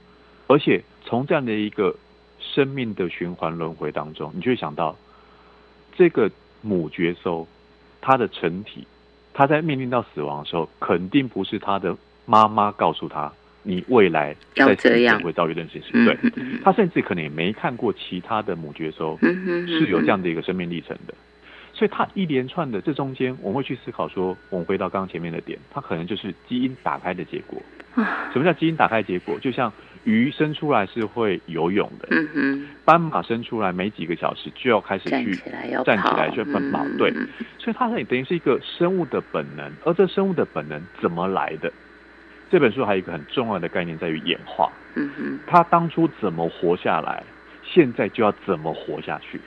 [0.47, 1.95] 而且从这样的一个。
[2.41, 4.95] 生命的循环轮回当中，你就会想到
[5.95, 7.45] 这个母角兽，
[7.99, 8.87] 它的成体，
[9.33, 13.31] 它在面临到死亡的时候，肯定不是它的妈妈告诉他，
[13.69, 16.05] 你未来在这样会遭遇这件事情。
[16.05, 16.17] 对，
[16.63, 19.17] 他甚至可能也没看过其他的母角兽
[19.67, 21.13] 是有这样的一个生命历程的，
[21.73, 27.61] 所以他一连串的这中间，我们会去思考说，我们回到刚刚前面的点，它可能就是基因打开的结果。
[28.33, 29.37] 什么叫基因打开结果？
[29.39, 29.71] 就像。
[30.05, 32.07] 鱼生出来是会游泳的。
[32.85, 35.35] 斑马生出来没几个小时就要开始去
[35.83, 37.11] 站起来去奔跑，对。
[37.59, 41.71] 所以它那等于是一个生物的本能，而这生物的本能怎么来的？
[42.49, 45.39] 这本书还有一个很重要的概念在于演化，嗯哼。
[45.45, 47.23] 它当初怎么活下来，
[47.63, 49.39] 现在就要怎么活下去。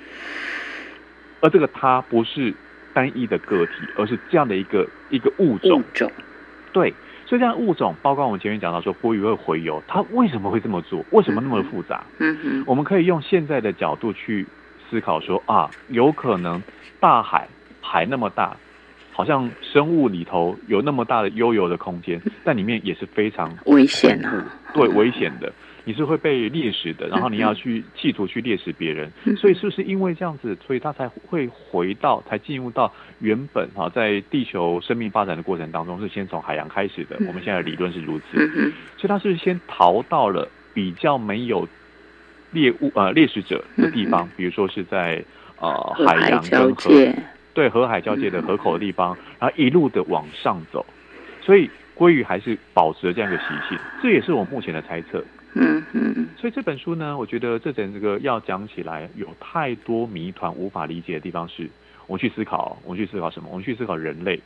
[1.40, 2.54] 而这个它不是
[2.94, 6.10] 单一的个体，而是这样的一个一个物种，物种，
[6.72, 6.94] 对。
[7.24, 11.02] 所以这样物种，包括我们前面讲到说鲑鱼会洄游，它为什么会这么做？
[11.12, 12.04] 为什么那么复杂？
[12.18, 14.46] 嗯哼，我们可以用现在的角度去
[14.90, 16.62] 思考说啊，有可能
[17.00, 17.48] 大海
[17.80, 18.54] 海那么大，
[19.12, 24.44] 好像生物里头有那么大的悠游的空间， 但里面也是非常危险啊，
[24.74, 25.52] 对，危险的。
[25.84, 37.16] 你是会被猎食的，然后你要去企图去猎食别人，所以是不是因为这样子，所以他才会回到，才进入到原本哈，在地球生命发展的过程当中，是先从海洋开始的。
[37.26, 38.38] 我们现在的理论是如此，
[38.96, 41.66] 所以他是先逃到了比较没有
[42.52, 45.24] 猎物呃猎食者的地方，比如说是在
[45.58, 45.74] 呃
[46.06, 46.92] 海洋跟河
[47.54, 50.84] 对河海交界的河口的地方，然后一路的往上走，
[51.40, 55.22] 所以鲑鱼还是保持了这样一个习性，这也是我目前的猜测。
[55.54, 61.68] 嗯嗯，所以这本书呢，我觉得这整这个要讲起来有太多谜团无法理解的地方，是
[62.06, 63.50] 我们去思考，我们去思考什么？
[63.50, 64.40] 我们去思考人类，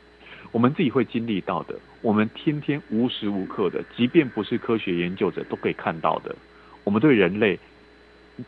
[0.51, 6.35] 我们自己会经历到的，我们天天无时无刻的，即便不是科学研究者都可以看到的，
[6.83, 7.57] 我们对人类，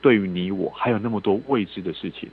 [0.02, 2.30] 对于你我，还有那么多未知的事情。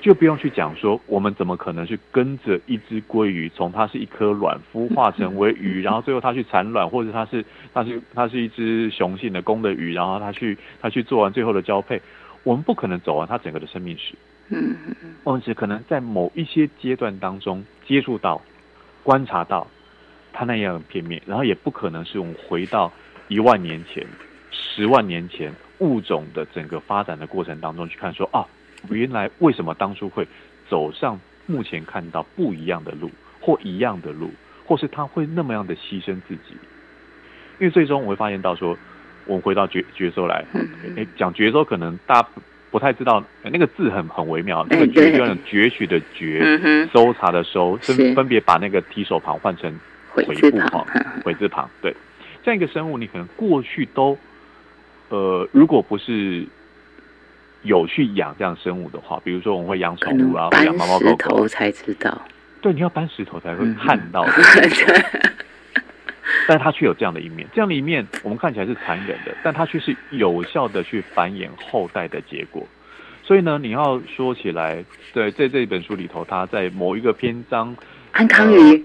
[0.00, 12.00] 就不用去讲说，我们怎么可能去跟着一只鲑鱼，从它是一颗卵孵化成为鱼，然后最后它去产卵，或者它是它是它是一只雄性的公的鱼，然后它去它去做完最后的交配，
[12.44, 14.14] 我们不可能走完它整个的生命史。
[14.50, 15.14] 嗯嗯嗯。
[15.24, 18.40] 我们只可能在某一些阶段当中接触到、
[19.02, 19.66] 观察到
[20.32, 22.92] 它那样的片面，然后也不可能是我们回到
[23.26, 24.06] 一万年前、
[24.52, 28.46] 十万年前物种的整个发展的过程当中去看说啊。
[28.90, 30.26] 原来为什么当初会
[30.68, 33.10] 走上目前看到不一样的路，
[33.40, 34.30] 或一样的路，
[34.66, 36.56] 或是他会那么样的牺牲自己？
[37.58, 38.76] 因为最终我会发现到说，
[39.26, 40.44] 我们回到绝绝收来，
[40.96, 42.28] 哎，讲绝收可能大家
[42.70, 49.72] 不太知道，那个字很很微妙，那个绝就像攫取的攫，搜查的搜，分分别把那个提手旁换成
[50.10, 50.86] 回字旁，
[51.24, 51.94] 回字旁，对，
[52.44, 54.16] 这样一个生物，你可能过去都，
[55.08, 56.46] 呃，如果不是。
[57.62, 62.20] 有去养这样生物的话，比如说我们会养宠物啊，养猫猫狗狗才知道。
[62.60, 64.26] 对，你要搬石头才会看到。
[66.46, 72.66] 但它却有这样的一面，这样的一面我们看起来是残忍的，但它却是有效的去繁衍后代的结果。
[73.22, 77.76] 所以呢，你要说起来，对，在这一本书里头，它在某一个篇章，
[78.12, 78.82] 安康鱼。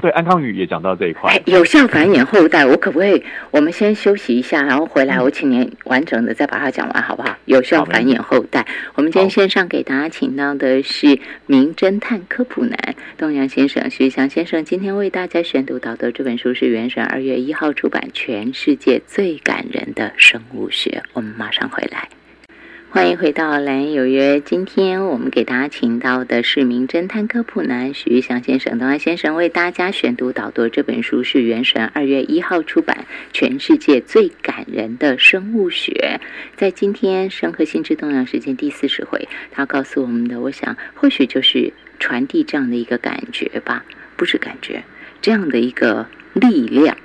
[0.00, 2.64] 对，安康宇也讲到这一块，有效繁衍后代。
[2.64, 7.36] 我可不可以，我们先休息一下，然后回来，我请您完整的再把它讲完，好不好？
[7.46, 8.64] 有效繁衍后代。
[8.94, 12.78] 我们今天线上给大家请到的是名侦探科普男
[13.16, 14.64] 东阳先生，徐翔先生。
[14.64, 21.02] 今天为大家选读导的这本书是原神二月一号出版《全世界最感人的生物学》。
[21.12, 22.08] 我们马上回来。
[22.90, 24.36] 欢迎回到《蓝有约》。
[24.42, 28.78] 今天我们给大家请到的是名侦探科普男徐玉祥先生。
[28.78, 36.18] 东安先生为大家选读导读这本书是《原神》二月一号出版《全世界最感人的生物学》。
[36.56, 41.70] 在今天生和心智动量时间第四十回，他告诉我们的，我想或许就是
[42.00, 43.84] 传递这样的一个感觉吧，
[44.16, 44.82] 不是感觉，
[45.20, 46.96] 这样的一个力量，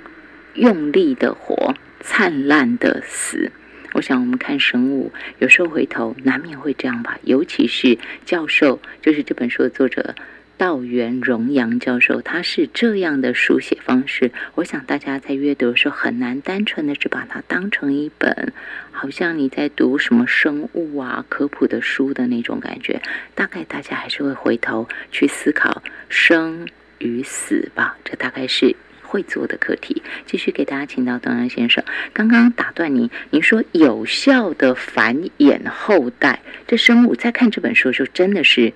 [0.54, 3.52] 用力的活，灿烂的死。
[3.94, 7.16] 我想，我们看生物，有时候回头难免会这样吧。
[7.22, 10.16] 尤其是教授，就是这本书的作者
[10.58, 14.32] 道元荣阳教授，他是这样的书写方式。
[14.56, 18.52] 我想大家在阅读的时候，很难单纯的只把它当成一本，
[18.90, 23.00] 好像你在读什么生物啊、科普的书的那种感觉。
[23.36, 26.66] 大概大家还是会回头去思考生
[26.98, 27.96] 与死吧。
[28.04, 28.74] 这大概是。
[29.04, 31.84] 会做的课题，继续给大家请到东阳先生。
[32.12, 38.72] 刚刚打断您，您说有效的繁衍后代，这生物在看这本书的时候，真的是，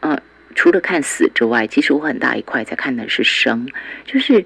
[0.00, 0.22] 呃，
[0.54, 3.68] 除了看死之外，其实我很大一块在看的是生，
[4.04, 4.44] 就是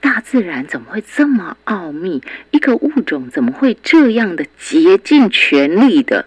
[0.00, 2.22] 大自然怎么会这么奥秘？
[2.50, 6.24] 一个物种怎么会这样的竭尽全力的？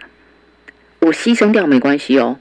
[1.00, 2.39] 我牺牲掉没关系哦，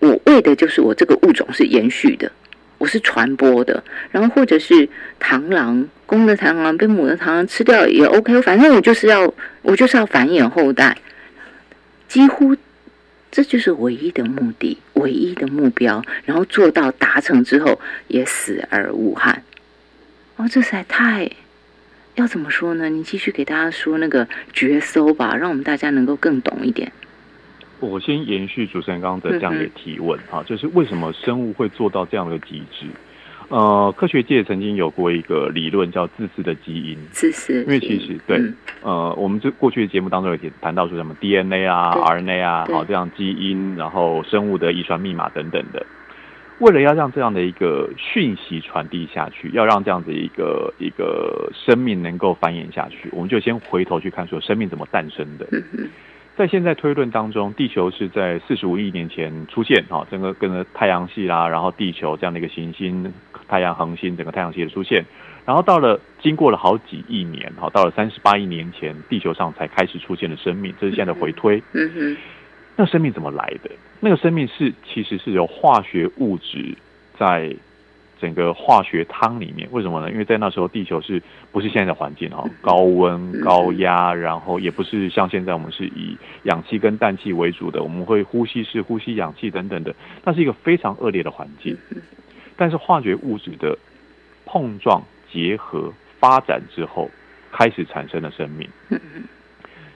[0.00, 2.32] 我为的就是我这个物种是延续的。
[2.78, 4.88] 我是传播的，然后或者是
[5.20, 10.96] 螳螂，公的螳螂被母的螳螂吃掉也 OK，反正我就是要我就是要繁衍后代，
[12.08, 12.56] 几乎
[13.30, 19.42] 这就是唯一的目的，唯一的目标，然后做到达成之后也死而无憾。
[20.36, 21.30] 哦，这实在太
[22.14, 22.88] 要怎么说呢？
[22.88, 26.92] 你继续给大家说那个绝搜吧，让我们大家能够更懂一点。
[27.80, 32.86] 我先延续主持人刚刚的这样的提问啊，就是为什么生物会做到这样的机制？
[33.48, 36.98] 呃，科学界曾经有过一个理论叫自私的基因。
[37.12, 38.42] 自私，因为其实对，
[38.82, 45.86] 呃，我们这过去的节目当中有谈到说什么 DNA 啊、RNA 啊，好这样基因，然后生物的遗传密码等等的。
[46.58, 55.46] 为了要让这样的一个讯息传递下去，要让这样子一个一个生命能够繁衍下去，我们就先回头去看说生命怎么诞生的。
[56.36, 63.10] 在现在推论当中，地球是在四十五亿年前出现，哈，整个跟着太阳系啦，然后地球这样的一个行星，
[63.48, 65.02] 太阳恒星整个太阳系的出现，
[65.46, 71.62] 然后到了经过了好几亿年，哈，到了三十八亿年前，地球上才开始出现了生命，这是现在的回推。
[71.72, 72.16] 嗯哼，
[72.76, 73.70] 那生命怎么来的？
[74.00, 76.76] 那个生命是其实是由化学物质
[77.18, 77.56] 在。
[78.20, 80.10] 整个化学汤里面，为什么呢？
[80.10, 82.44] 因为在那时候，地球是不是现在的环境哈？
[82.62, 89.94] 高温、高压，然后也不是像现在我们是以氧气跟氮气为主的，我们会呼吸是呼吸氧气等等的，
[90.24, 91.76] 那是一个非常恶劣的环境。
[92.56, 93.76] 但是化学物质的
[94.46, 97.10] 碰撞、结合、发展之后，
[97.52, 98.68] 开始产生了生命。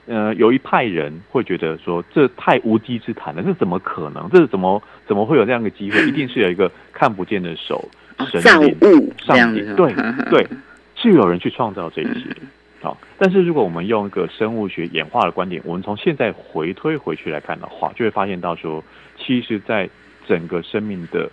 [0.07, 4.29] 呃，有一派人会觉得说这太无稽之谈了，这怎么可能？
[4.29, 6.05] 这是怎么怎么会有这样的机会？
[6.07, 7.87] 一定是有一个看不见的手，
[8.29, 9.93] 神灵上帝，对
[10.29, 10.47] 对，
[10.95, 12.35] 是有人去创造这一切。
[12.81, 18.83] 好，但是如果我们用一个生物学演化的观点，我们从现在回推回去来看的话，就会发现到说，
[19.17, 19.87] 其实，在
[20.27, 21.29] 整个生命的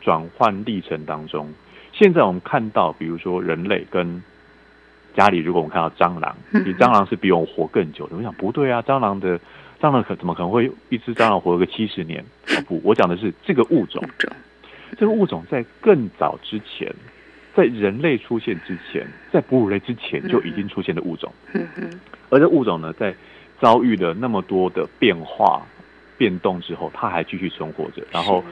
[0.00, 1.52] 转换历程当中，
[1.92, 4.22] 现在我们看到，比如说人类跟
[5.16, 8.16] 家里，如果我们看到蟑螂，比蟑螂是比我们活更久的。
[8.16, 9.36] 我想不对啊，蟑螂的
[9.80, 12.24] 蟑螂可怎么可能会一只蟑螂活个七十年？
[12.68, 14.00] 不，我讲的是这个物种，
[14.98, 16.92] 这个物种在更早之前。
[17.54, 21.30] 在人类出现之前，在哺乳类之前就已经出现的物种，
[22.30, 23.14] 而这物种呢，在
[23.60, 25.60] 遭遇了那么多的变化、
[26.16, 28.02] 变动之后，它还继续存活着。
[28.10, 28.42] 然后，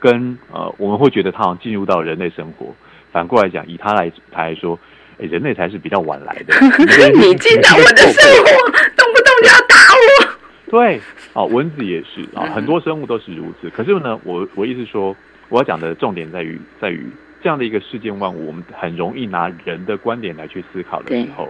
[0.00, 2.74] 跟呃，我们会觉得它好像进入到人类生活。
[3.12, 4.76] 反过来讲，以它来它来说，
[5.20, 6.52] 哎，人类才是比较晚来的。
[7.14, 10.28] 你进到我的生活，动不动就要打我。
[10.68, 11.00] 对，
[11.34, 13.70] 哦，蚊子也是啊，很多生物都是如此。
[13.70, 15.14] 可是呢，我我意思说，
[15.48, 17.10] 我要讲的重点在于，在于。
[17.40, 21.48] 这样的一个世间万物，我们很容易拿人的观点来去思考的时候，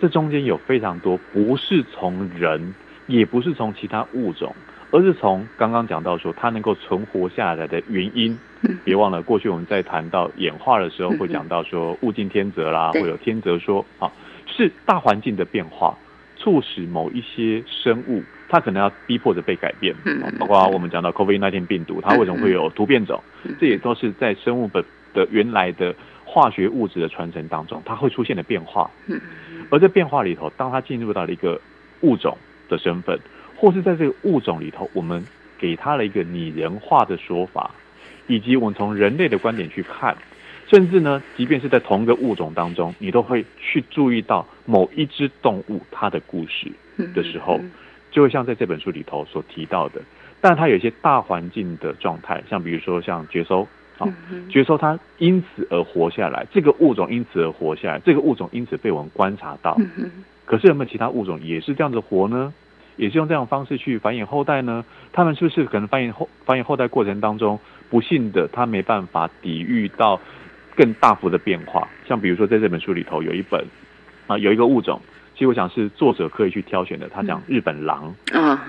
[0.00, 2.74] 这中间有非常多不是从人，
[3.06, 4.56] 也不是从其他物种，
[4.90, 8.38] 而是从刚刚讲到说它能够存活下来的原因。
[8.82, 14.10] 别忘了，过去我们在谈到演化的时候，会讲到说物竞天择啦，会有天择说啊，
[14.46, 15.94] 是大环境的变化
[16.44, 18.22] 促使某一些生物。
[18.46, 19.92] 它可能要逼迫着被改变，
[20.38, 23.20] 包括我们讲到 COVID-19 病毒，它为什么会有突变种？
[23.58, 25.92] 这也都是在生物本的原来的
[26.24, 28.88] 化学物质的传承当中，它会出现的变化。
[29.70, 31.60] 而在变化里头，当它进入到了一个
[32.02, 32.36] 物种
[32.68, 33.18] 的身份，
[33.56, 35.24] 或是在这个物种里头，我们
[35.58, 37.72] 给它了一个拟人化的说法，
[38.28, 40.16] 以及我们从人类的观点去看，
[40.70, 46.70] 甚至呢，即便是在同一个物种当中，你都会去注意到某一只动物它的故事
[47.14, 47.60] 的时候。
[48.10, 50.00] 就会像在这本书里头所提到的，
[50.40, 53.66] 但它有一些大环境的状态，像比如说像绝收，
[53.98, 54.06] 啊，
[54.48, 59.76] 绝收它因此而活下来，这个物种因此而活下来，这个物种因此被我们观察到。
[60.44, 62.54] 可是有没有其他物种也是这样子活呢？
[62.96, 64.84] 也是用这样方式去繁衍后代呢？
[65.12, 67.58] 他们是不是可能繁衍后繁衍后代过程当中，
[67.90, 70.20] 不幸的他没办法抵御到
[70.76, 71.88] 更大幅的变化？
[72.06, 73.64] 像比如说在这本书里头有一本
[74.26, 75.00] 啊，有一个物种。
[75.34, 77.08] 其实我想是作者可以去挑选的。
[77.08, 78.64] 他讲日本狼啊，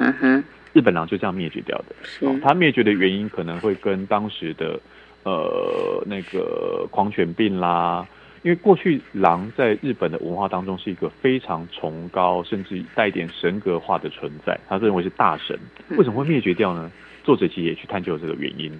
[0.73, 1.95] 日本狼就这样灭绝掉的。
[2.03, 4.79] 是，它灭绝的原因可能会跟当时的
[5.21, 8.03] 呃那个狂犬病啦，
[8.41, 15.55] 因为过去狼在日本的文化当中是一个非常崇高，甚至带点神格化的存在，他认为是大神。
[15.91, 16.91] 为什么会灭绝掉呢？
[17.23, 18.71] 作者其实也去探究这个原因。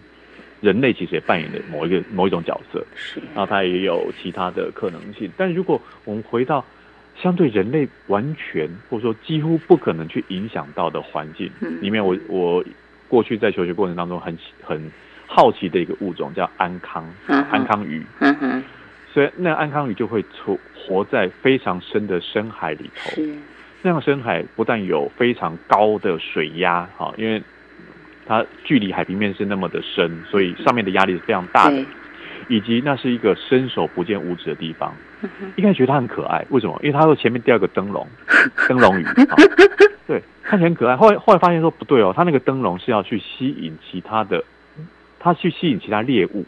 [0.66, 5.32] 人类其实也扮演了某一个某一种角色，是，然后它也有其他的可能性。
[5.38, 6.66] 但如果我们回到
[7.22, 11.50] 相对人类完全或者说几乎不可能去影响到的环境
[11.82, 12.66] 里面，我我
[13.08, 14.92] 过去在求学过程当中很很
[15.28, 18.04] 好奇的一个物种叫安康安康鱼，
[19.14, 23.22] 所以那安康鱼就会出活在非常深的深海里头。
[23.82, 27.40] 那样深海不但有非常高的水压，哈，因为
[28.26, 31.86] 它距离海平面是那么的深，所以上面的压力是非常大的。
[32.48, 34.94] 以及那是一个伸手不见五指的地方，
[35.56, 36.80] 一开始觉得它很可爱，为什么？
[36.84, 38.08] 因为它说前面第二个灯笼，
[38.70, 39.04] 灯笼鱼，
[40.06, 40.96] 对，看起来很可爱。
[40.96, 44.44] 后来后来发现说不对哦，它那个灯笼是要去吸引其他的，
[45.18, 46.46] 它去吸引其他猎物，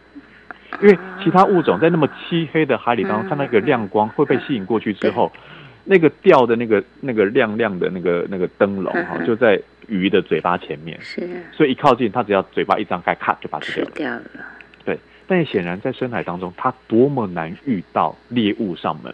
[0.84, 5.32] 因为其他物种在那么漆黑的海里当中看到一个亮光会被吸引过去之后，
[5.86, 14.21] 那个钓的那个那个亮亮的那个那个灯笼哈，就在鱼的嘴巴前面，是，所以一靠近它只要嘴巴一张开，咔就把它吃掉了。
[14.85, 19.13] 对但显然，在深海当中，它多么难遇到猎物上门，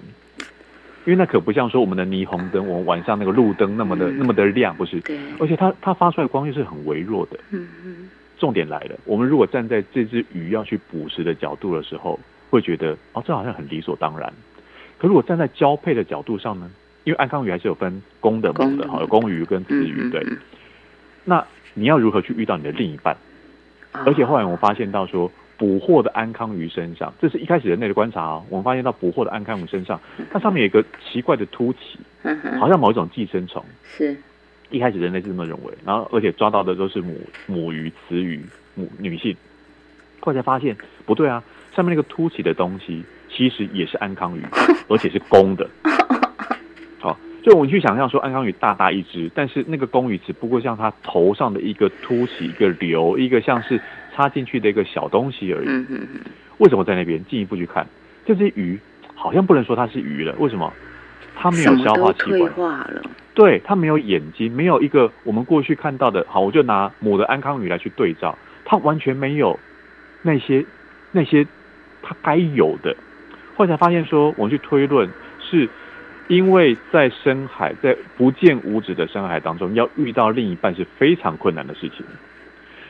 [1.05, 4.99] 因为那可不像说我们的霓虹灯，我们晚上那个路灯那么的那么的亮，不是？
[5.01, 5.17] 对。
[5.39, 7.39] 而且它它发出来的光又是很微弱的。
[7.51, 8.09] 嗯嗯。
[8.37, 12.19] 重点来了，我们如果站在这只鱼要去捕食的角度的时候，
[12.49, 14.31] 会觉得哦，这好像很理所当然。
[14.97, 16.69] 可如果站在交配的角度上呢？
[17.05, 20.25] 因为安康鱼还是有分公的母的，好，有公鱼跟雌鱼，对。
[21.25, 23.15] 那你要如何去遇到你的另一半？
[23.91, 25.31] 而且后来我发现到说。
[25.55, 28.43] 捕获的安康鱼身上，这是一开始人类的观察哦。
[28.49, 31.99] 我们发现到捕获的安康鱼身上，它上面有一个奇怪的凸起，
[32.59, 33.63] 好像某一种寄生虫。
[33.85, 34.17] 是，
[34.71, 37.15] 一开始人类是这么认为，然后而且抓到的都是母
[37.45, 38.43] 母鱼、雌鱼、
[38.73, 39.37] 母女性。
[40.19, 41.41] 后来才发现不对啊，
[41.73, 44.43] 上面那个凸起的东西其实也是安康鱼，
[44.89, 45.69] 而且是公的。
[47.43, 53.79] 好，就我们去想象说安康鱼大大一只，但是那个公鱼只不过像它头上的一个凸起、一个瘤、一个像是。
[54.15, 55.67] 插进去的一个小东西而已。
[55.67, 56.21] 嗯嗯嗯。
[56.59, 57.83] 为什么在那边进一步去看
[58.27, 58.79] 这只鱼？
[59.15, 60.35] 好像不能说它是鱼了。
[60.37, 60.71] 为什么？
[61.35, 63.01] 它没有消化器官，化了。
[63.33, 66.23] 对，它没有眼睛，没有一个我们过去看到的。
[66.29, 69.59] 好，我就拿母的安康鱼来去对照，它完全没有
[70.21, 70.63] 那些
[71.11, 71.47] 那些
[72.03, 72.95] 它该有的。
[73.55, 75.67] 后来才发现说，我们去推论，是
[76.27, 82.05] 因为在深海，在不见五指的深海当中，要遇到另一半是非常困难的事情。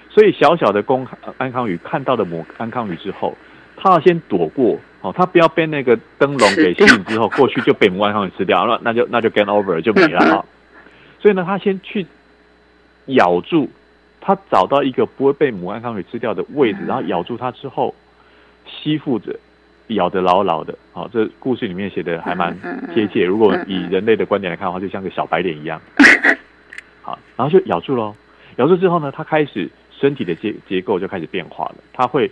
[0.10, 1.08] 所以小小的公
[1.38, 3.36] 安康鱼看到了母安康鱼之后，
[3.76, 10.46] 它要先躲过哦，它不要被那个灯笼给吸引之后，过去就被母安康鱼吃掉了，那就那就 game over 就没了 啊。
[11.20, 12.06] 所以呢，它先去
[13.08, 13.68] 咬住，
[14.22, 17.96] 它找到一个不会被母安康鱼吃掉的位置，然后咬住它之后，
[18.68, 19.36] 吸附着。
[19.88, 22.58] 咬得牢牢的，好，这故事里面写的还蛮
[22.94, 23.26] 贴切。
[23.26, 25.80] 如果以人类的观点来看的话，就像个小白脸一样。
[27.04, 28.16] 好，然后就咬住喽。
[28.56, 31.76] 咬住之后呢，它开始身体的结结构就开始变化了。
[31.92, 32.32] 它会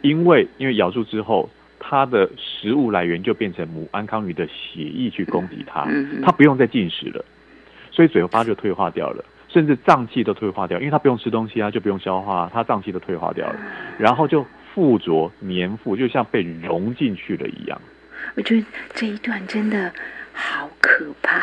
[0.00, 5.86] 因为因为咬住之后，它的食物来源就变成母安康鱼的血液去攻击它，
[6.24, 7.22] 它不用再进食了，
[7.90, 13.56] 所以嘴巴就退化掉了，甚至脏器都退化掉，因为它不用吃东西啊，就不用消化，它脏器都退化掉了，
[13.98, 14.46] 然后就。
[14.76, 17.80] 附着粘附，就像被融进去了一样。
[18.34, 19.90] 我觉得这一段真的
[20.34, 21.40] 好可怕。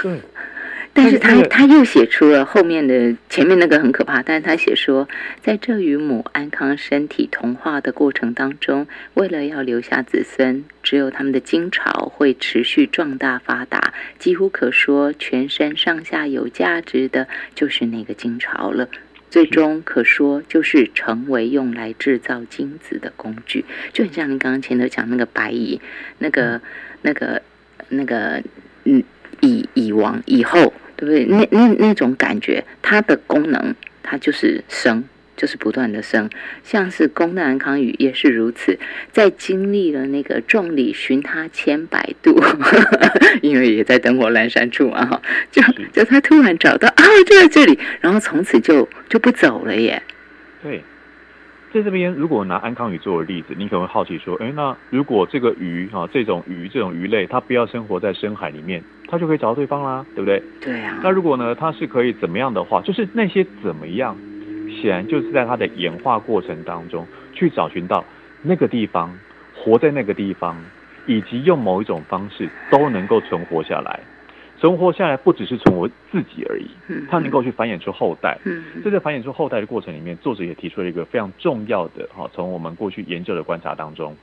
[0.02, 0.18] 对，
[0.94, 5.06] 但是他他又写出了后面的前面那个很可怕，但是他写说，
[5.42, 18.88] 在这与母安康身体同化的过程当中，为了要留下子孙，只有他们的精巢会持续壮大发达，几乎可说全身上下有价值的就是那个精巢了。
[19.32, 25.80] 最终可说就是成为用来制造精子的工具，就很像你刚刚前头讲那个白蚁，
[26.18, 26.60] 那个、
[27.00, 27.40] 那个、
[27.88, 28.42] 那个，
[28.84, 29.02] 嗯，
[29.40, 31.24] 蚁蚁王以后，对不对？
[31.24, 35.02] 那那那种感觉，它的功能，它就是生。
[35.42, 36.30] 就是不断的生，
[36.62, 38.78] 像是公的安康鱼也是如此，
[39.10, 42.40] 在经历了那个众里寻他千百度，
[43.42, 45.20] 因为也在灯火阑珊处嘛，哈，
[45.50, 45.60] 就
[45.92, 50.00] 就他突然找到啊，就在这里，然后从此就就不走了耶。
[50.62, 50.84] 对，
[51.74, 60.40] 在这边如果拿安康鱼作为例子，你可能会好奇说，哎，那如果这个鱼啊，这种鱼这种鱼类，它不要生活在深海里面，它就可以找到对方啦，对不对？
[60.60, 61.00] 对啊。
[61.02, 64.16] 那如果呢，它是可以怎么样的话，就是那些怎么样？
[64.80, 68.04] 显然就是在它的演化过程当中去找寻到
[68.42, 69.12] 那个地方，
[69.54, 70.56] 活在那个地方，
[71.06, 74.00] 以及用某一种方式都能够存活下来。
[74.58, 76.68] 存活下来不只是存活自己而已，
[77.10, 78.38] 它能够去繁衍出后代。
[78.84, 84.16] 在这繁衍出后代的过程里面，作者也提出了一个非常重要的哈，从我们过去研究的观察当中，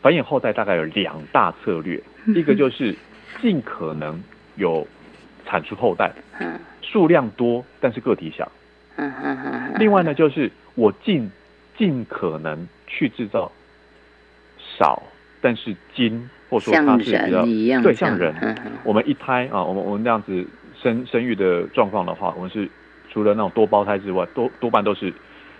[0.00, 2.96] 繁衍后代大概有两大策略，一个就是
[3.42, 4.18] 尽可能
[4.54, 4.86] 有
[5.44, 6.10] 产出后代，
[6.80, 8.50] 数量多，但是个体小。
[9.78, 11.30] 另外呢，就是我尽
[11.76, 13.50] 尽可能去制造
[14.58, 15.02] 少，
[15.40, 17.04] 但是精，或者说它是
[17.44, 18.34] 比较对像人。
[18.84, 20.46] 我们一胎啊，我们我们那样子
[20.80, 22.68] 生生育的状况的话，我们是
[23.12, 25.12] 除了那种多胞胎之外，多多半都是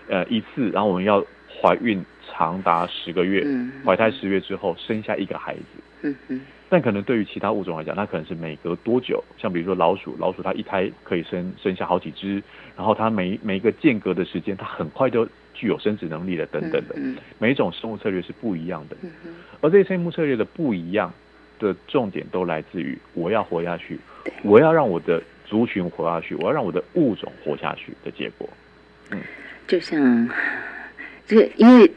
[0.07, 1.23] 呃一次，然后我们要
[1.61, 3.45] 怀孕长达十个月，
[3.85, 5.61] 怀胎十月之后生下一个孩子。
[6.01, 6.41] 嗯嗯。
[6.69, 12.43] 但可能对于其他物种来讲，它可能是每隔多久，像比如说老鼠，老鼠它一胎可以生生下好几只，
[12.75, 16.95] 然后它每每一个间隔的时间，它很快就具有生殖能力了等等的。
[17.39, 18.97] 每一种生物策略是不一样的，
[19.61, 21.13] 而这些生物策略的不一样
[21.57, 23.97] 的重点都来自于我要活下去，
[24.43, 28.49] 我要让我的族群活下去，我要让我的物种活下去的结果。
[29.11, 29.21] 嗯，
[29.67, 30.29] 就像
[31.25, 31.89] 这因为。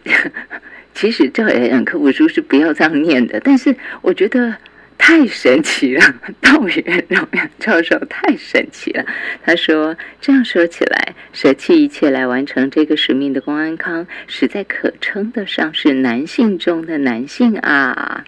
[0.95, 4.55] 其实这本科普书是不要这样念的，但是我觉得
[4.99, 6.15] 太神奇了。
[6.41, 7.27] 道元荣
[7.59, 9.05] 教授太神奇了。
[9.43, 18.25] 他说：“这样说起来，舍弃一切来完成这个使命的公安康，实在可称得上是男性中的男性啊。”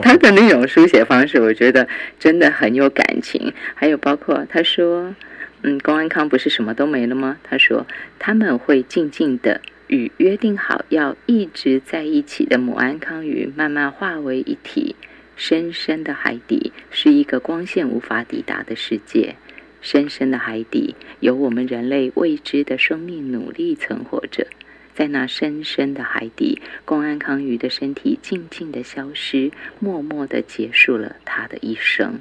[0.00, 1.86] 他的那种书写方式，我觉得
[2.18, 3.52] 真的很有感情。
[3.74, 5.14] 还有包括他说
[5.62, 7.86] ：“嗯，公安康不是什么都没了吗？”他说
[8.18, 14.96] ：“他们会静静的。”与约定好要一直在一起的母安康鱼慢慢化为一体。
[15.36, 19.36] 深深的海底是一个光线无法抵达的世界。
[19.82, 24.46] 深深的海底有我们人类未知的生命努力存活着。
[24.94, 32.18] 在那深深的海底，公安康鱼的身体静静的消失，默默的结束了他的一生。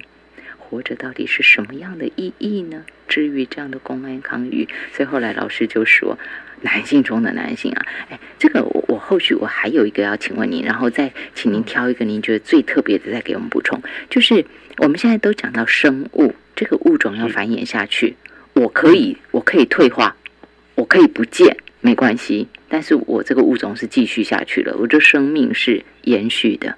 [0.59, 2.86] 活着到底是什么样的意义呢？
[3.07, 6.20] 至于这样的公安康鱼，所以后来老师就说。
[6.66, 13.80] 男性中的男性啊，哎，这个我我后续我还有一个要请问您，然后再请您挑一个您觉得最特别的再给我们补充。
[14.09, 14.43] 就是
[14.78, 18.16] 我们现在都讲到生物，这个物种要繁衍下去，
[18.53, 20.16] 我可以我可以退化，
[20.74, 26.76] 我可以不见没关系，但是我这个物种是继续下去了，我这生命是延续的。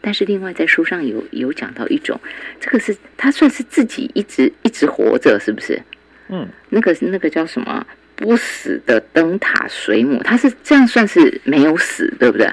[0.00, 2.18] 但是另外在书上有有讲到一种，
[2.58, 5.80] 这个是它算是自己一直一直活着，是不是？
[6.30, 7.86] 嗯，那个是那个叫什么
[8.20, 12.46] 不死的灯塔水母，它是这样算是没有死，对不对？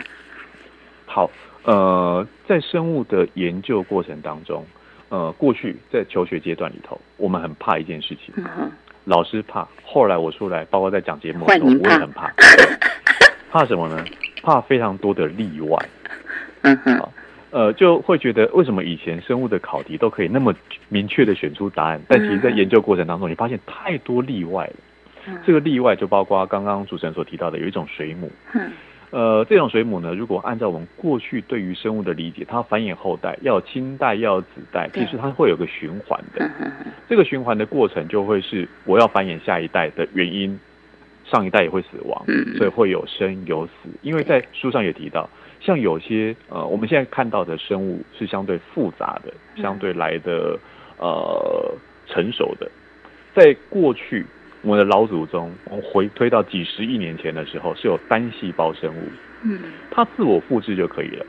[1.05, 1.29] 好，
[1.63, 4.65] 呃，在生物的研究过程当中，
[5.09, 8.71] 呃，过去在求学阶段里头，我们很怕一件事情，嗯，
[9.03, 12.31] 老师怕，后来我出来，包括在讲节目的时候，我也很怕，
[13.51, 14.03] 怕什么呢？
[14.41, 15.77] 怕非常多的例外。
[16.61, 17.09] 嗯哼，
[17.51, 20.53] 呃，就会觉得为什么以前生物的考题都可以那么
[20.87, 24.73] 明确的选出答案，但其实在研究过程当中，你发现太多例外了。
[25.27, 25.37] 嗯。
[25.45, 28.71] 这个例外就包括刚刚主持人所提到的有一种水母，嗯。
[29.09, 36.45] 呃，这种水母呢，如果按照我们过去对于生物的理解，它繁衍后代要有亲代要有子代，其实它会有个循环的。
[37.07, 40.59] 这个循环的过程就会是我要繁衍下一代的原因，
[41.23, 42.57] 上一代也会死亡，嗯。
[42.57, 43.89] 所以会有生有死。
[44.01, 45.29] 因为在书上也提到，
[45.61, 49.63] 像有些呃我们现在看到的生物是相对复杂的，嗯。
[49.63, 50.59] 相对来的
[50.99, 51.73] 呃
[52.07, 52.69] 成熟的，
[53.33, 54.25] 在过去
[54.61, 59.01] 我们的老祖宗，我们回推到几十亿年前的时候，是有单细胞生物，
[59.43, 59.59] 嗯
[59.91, 61.25] 它自我复制就可以了。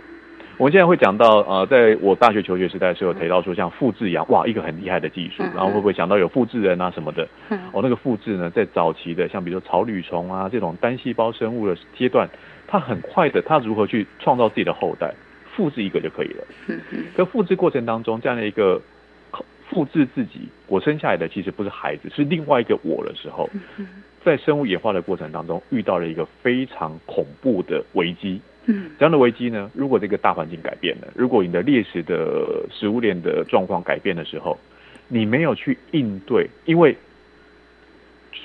[0.56, 7.28] 我们现在会讲到，呃，在我大学求学时代是有，提到说像复制羊，哇，一个很厉害的技术嗯，然后会不会想到有复制人啊什么的？
[7.50, 12.28] 嗯哦，那个复制呢，在早期的像比如说草履虫啊这种单细胞生物的阶段，
[12.66, 15.14] 它很快的，它如何去创造自己的后代，
[15.54, 16.44] 复制一个就可以了。
[17.16, 18.82] 可复制过程当中，这样的一个
[19.68, 23.86] 复制自己，我生下来的其实不是孩子，是另外一个我的时候，嗯
[24.24, 28.40] 在生物演化的过程当中，遇到了一个非常恐怖的危机。
[28.66, 28.90] 嗯。
[28.98, 34.58] 这样的危机呢，如果这个大环境改变了，如果你的猎食的食物链的状况改变的时候，
[35.06, 36.96] 你没有去应对，因为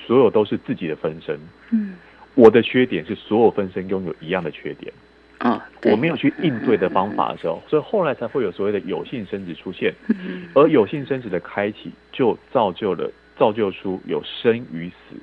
[0.06, 1.38] 所有都是自己的分身，
[1.72, 1.94] 嗯，
[2.34, 4.92] 我的缺点是所有分身拥有一样的缺点，
[5.40, 10.44] 哦，我没有去应对的方法的时候，所以后来才会有所谓的有性生殖出现，嗯。
[10.54, 15.16] 而有性生殖的开启就造就了造就出有生与死，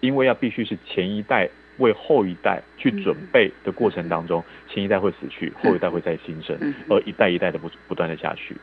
[0.00, 1.48] 因为要必须是前一代
[1.78, 4.42] 为后一代去准备的过程当中，
[4.72, 8.56] 前一代会死去，后一代会再新生嗯，而一代一代的不不断的下去。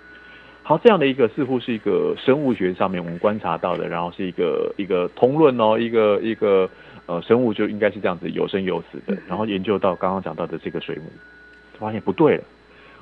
[0.64, 6.70] 好，这样的一个似乎是一个生物学上面我们观察到的，然后是一个一个通论哦，一个一个
[7.14, 11.04] 呃生物就应该是这样子有生有死的，然后研究到刚刚讲到的这个水母，
[11.78, 12.44] 发现不对了。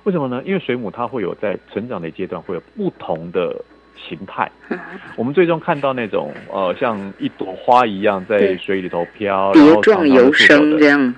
[0.03, 0.41] 为什么呢？
[0.45, 3.55] 因为水母它会有在成长的阶段会有不同的
[3.95, 4.51] 形态。
[4.69, 4.79] 嗯
[5.15, 11.15] 我们最终看到那种呃像一朵花一样在水里头飘，然蝶后状幼是触手的生这样，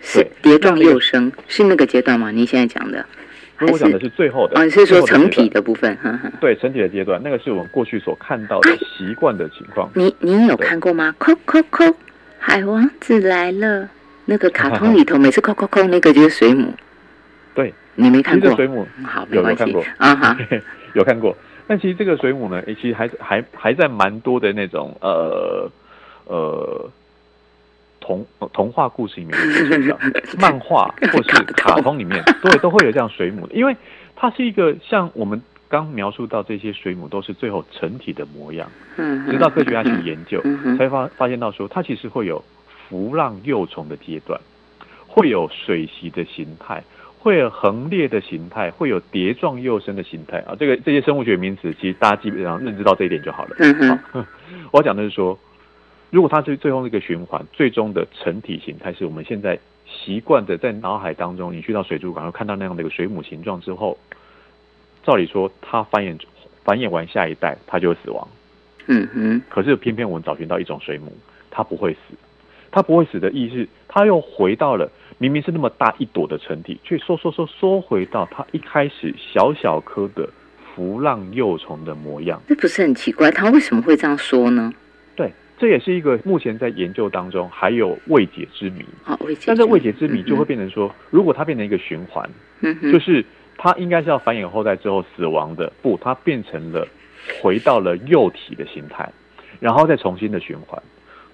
[0.00, 2.30] 是对蝶状那个幼生是那个阶段吗？
[2.30, 3.04] 你现在讲的？
[3.60, 5.94] 我讲的是最后的，哦，你是说成体的部分？
[6.02, 6.32] 哈哈。
[6.40, 9.88] 对成体的阶段，那个是我们过去所看到的习惯的情况。
[9.94, 11.14] 你你有看过吗？
[11.16, 11.84] 扣扣扣，
[12.42, 13.88] 海王子来了。
[14.24, 16.72] 那个卡通 里头，每次扣扣扣，那个就是水母。
[17.54, 18.56] 对，你没看过这个？
[18.56, 20.36] 水母嗯好，没关系有有看过啊哈。
[20.94, 21.36] 有看过，
[21.66, 25.70] 但其实这个水母呢，诶其实还还还在蛮多的那种呃
[26.26, 26.90] 呃
[28.00, 29.36] 童童话故事里面
[30.38, 33.76] 漫画或是卡通里面，对，都会有这样水母的，因为
[34.14, 35.40] 它是一个像我们
[35.72, 42.44] 刚描述到这些水母都是最后成体的模样，嗯，直到科学家去研究嗯，才发发现到说，它其实会有
[42.86, 44.38] 浮浪幼虫的阶段，
[45.06, 46.84] 会有水席的形态，
[47.18, 50.54] 会有横裂的形态，会有蝶状幼生的形态啊。
[50.58, 53.56] 这个这些生物学名词，其实大家基本上认知到这一点就好了。
[53.60, 54.26] 嗯哼好，
[54.72, 55.38] 我要讲的是说，
[56.10, 63.96] 如果它是最后那个循环，最终的成体形态是我们现在习惯的在脑海当中，你去到水族馆会看到那样的一个水母形状之后，
[65.02, 66.18] 照理说它繁衍
[66.64, 68.26] 繁衍完下一代，它就会死亡。
[68.86, 71.12] 嗯哼，可是偏偏我们找寻到一种水母，
[71.50, 72.16] 它不会死。
[72.74, 80.26] 它不会死的意思，它又回到了明明是那么大一朵的成体，却缩缩缩缩回到它一开始小小颗的
[80.74, 82.40] 浮浪幼虫的模样。
[82.48, 83.30] 这不是很奇怪？
[83.30, 84.72] 它为什么会这样说呢？
[85.14, 88.82] 对，这也是一个目前在研究当中还有未解之谜。
[89.04, 89.42] 哦，未解。
[89.48, 92.26] 但是未解之谜就会变成说，如果它变成一个循环，
[92.62, 93.22] 嗯哼，就是
[93.56, 96.86] 它应该是要繁衍后代之后死亡的，不，它变成了
[97.40, 99.08] 回到了幼体的形态，
[99.60, 100.82] 然后再重新的循环。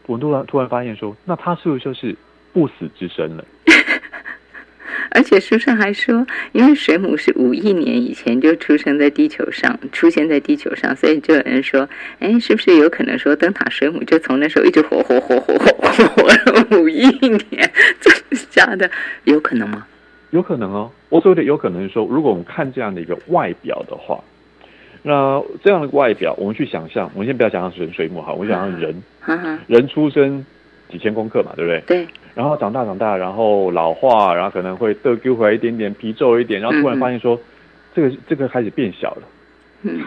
[0.07, 2.17] 我突然突然发现说，那它是不是就是
[2.53, 3.45] 不死之身了？
[5.11, 11.89] 而且书上还说，因为水母是五亿年以前就出生在地球上，出现在地球上，所以就有人说，
[12.19, 17.73] 哎，是不是有可能说灯塔水母就从那时候一直活活活活活活活了五亿年？
[18.01, 18.91] 真的假的？
[19.25, 19.87] 有可能吗？
[20.31, 20.91] 有可能哦。
[21.09, 24.23] 我所谓的有可能是说，如果我们看这样的一个外表的话，
[25.03, 29.03] 那这样的外表，我们去想象，我们先不要想象人水母哈，我们想象人，
[29.67, 30.45] 人出生
[30.91, 31.81] 几千公克嘛，对不对？
[31.87, 37.41] 对，然后长大长大，然后老化，然后可能会得丢回来一点点，皮皱一点，然后突然发现说，
[37.95, 39.23] 这个这个开始变小了，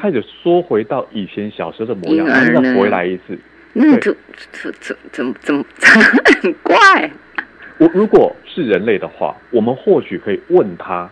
[0.02, 3.40] 开始缩回到以前小时候的模样，然后再回来一次。
[3.74, 4.16] 那怎
[4.52, 5.64] 怎怎怎怎么
[6.42, 7.10] 很怪？
[7.82, 11.10] 我如果是人类的话，我们或许可以问他，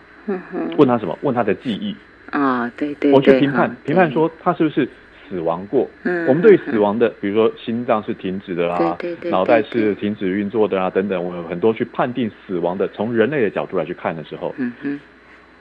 [0.78, 1.18] 问他什么？
[1.22, 1.94] 问他的记忆
[2.30, 2.70] 啊？
[2.76, 4.88] 对对，我去评判评判说他是不是。
[5.32, 8.98] 死亡过，嗯，我们对死亡的，比如说心脏是停止的啦，
[9.30, 15.00] 脑袋是停止运作的啊，等等，我们很多去判定死亡的，从人类的角度来去看的时候，嗯哼，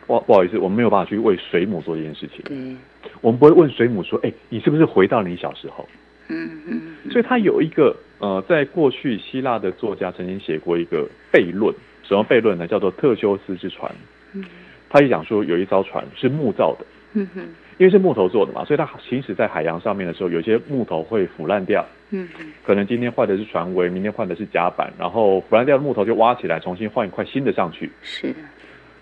[0.07, 2.75] 不不好意思，我们没有办法去为水母做这件事情，对，
[3.21, 5.87] 我们不会问水母说，哎，你是不是回到你小时候？
[6.29, 6.81] 嗯嗯，
[7.11, 12.67] 所以他有一个呃，在过去希腊的作家曾经写过一个悖论，什么悖论呢？
[12.67, 13.91] 叫做特修斯之船，
[14.33, 14.43] 嗯，
[14.89, 17.41] 他就讲说有一艘船是木造的，嗯哼。
[17.79, 21.85] 因为是木头做的嘛，所以它行驶在海洋上面的时候，有些木头会腐烂掉。
[22.09, 22.27] 嗯，
[22.61, 27.89] 可能今天换的是船尾，明天换的是甲板，然后腐烂掉的木头就挖起来，重新换一块新的上去。
[28.01, 28.35] 是。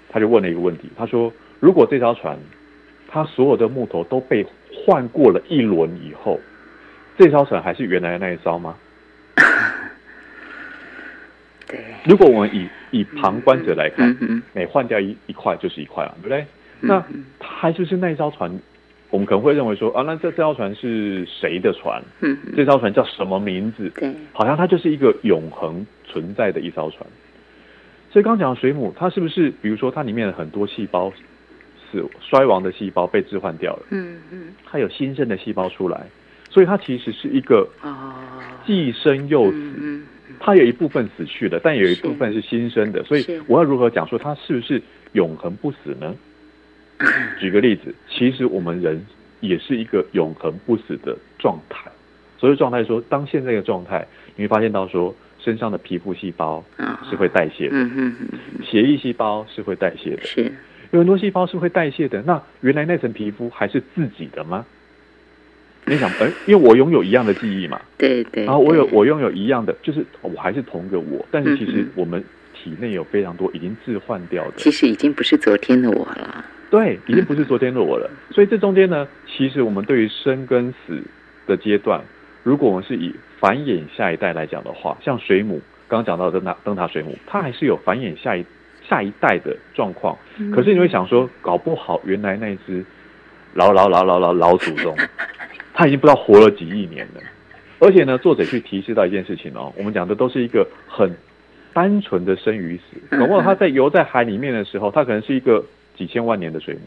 [0.09, 2.37] 他就问了一个问题，他说：“如果这艘船，
[3.07, 6.39] 它所有的木头都被换过了一轮以后，
[7.17, 8.77] 这艘船还是原来的那一艘吗？”
[11.67, 11.79] 对。
[12.05, 14.15] 如果我们以以旁观者来看，
[14.53, 16.45] 每换掉一一块就是一块了，对不对？
[16.79, 17.03] 那
[17.39, 18.51] 它还是是那一艘船，
[19.09, 22.01] 我们可能会认为说啊，那这这艘船是谁的船？
[22.21, 23.89] 嗯，这艘船叫什么名字？
[23.95, 27.05] 对，好像它就是一个永恒存在的一艘船。
[28.09, 31.11] 所以刚讲水母，它是不是比如说它里面的很多细胞
[31.91, 33.83] 死衰亡的细胞被置换掉了？
[33.89, 36.05] 嗯嗯，它有新生的细胞出来，
[36.49, 37.67] 所以它其实是一个
[38.65, 39.73] 既生又死。
[39.79, 40.03] 嗯，
[40.39, 43.03] 它有一部分死去了，但有一部分是新生的。
[43.03, 44.81] 所以我要如何讲说它是不是
[45.13, 46.15] 永恒不死呢？
[47.39, 49.05] 举个例子，其实我们人
[49.39, 51.91] 也是一个永恒不死的状态。
[52.39, 56.63] 所以状态说，当现在的状态，你会发现到说，身上的皮肤细胞
[57.09, 57.75] 是会代谢的，
[58.63, 60.51] 血液细胞是会代谢的，是
[60.91, 62.21] 有很多细胞是会代谢的。
[62.23, 64.65] 那原来那层皮肤还是自己的吗？
[65.87, 72.23] 你想，哎，因为我拥有一样的记忆嘛，对对，然后我有我拥有一样的，就是我还是同个我，但是其实我们
[72.53, 76.45] 体内有非常多已经置换掉的，其实已经不是昨天的我了。
[76.69, 78.09] 对，已经不是昨天的我了。
[78.31, 81.01] 所以这中间呢，其实我们对于生跟死
[81.45, 82.01] 的阶段，
[82.43, 88.45] 如果我们是以繁衍下一代来讲的话，像水母刚刚讲到的灯塔灯塔水母，它还是有繁衍下一
[88.89, 90.17] 下一代的状况。
[90.53, 92.83] 可是你会想说，搞不好原来那只
[93.53, 94.93] 老老老老老老祖宗，
[95.77, 97.21] 他已经不知道活了几亿年了。
[97.79, 101.09] 而且呢，作者去提示到一件事情哦，我们讲的都是一个很
[101.73, 103.17] 单纯的生与死。
[103.17, 105.63] 搞不好他在游在海里面的时候，他可能是一个。
[105.97, 106.81] 几千万年的水母，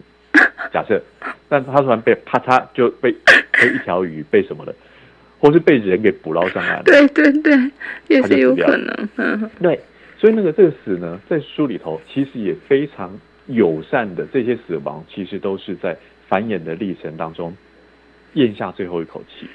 [0.72, 1.02] 假设，
[1.48, 4.72] 但他突然被啪嚓就被被一条鱼被什么了，
[5.40, 7.58] 或是被人给捕捞上岸，对对对，
[8.06, 9.08] 也是有可能。
[9.16, 9.80] 嗯，对，
[10.16, 13.10] 所以那个这个死呢，在书里头其实也非常
[13.46, 15.96] 友善的，这些死亡其实都是在
[16.28, 17.52] 繁衍的历程当中
[18.34, 19.46] 咽下最后一口气。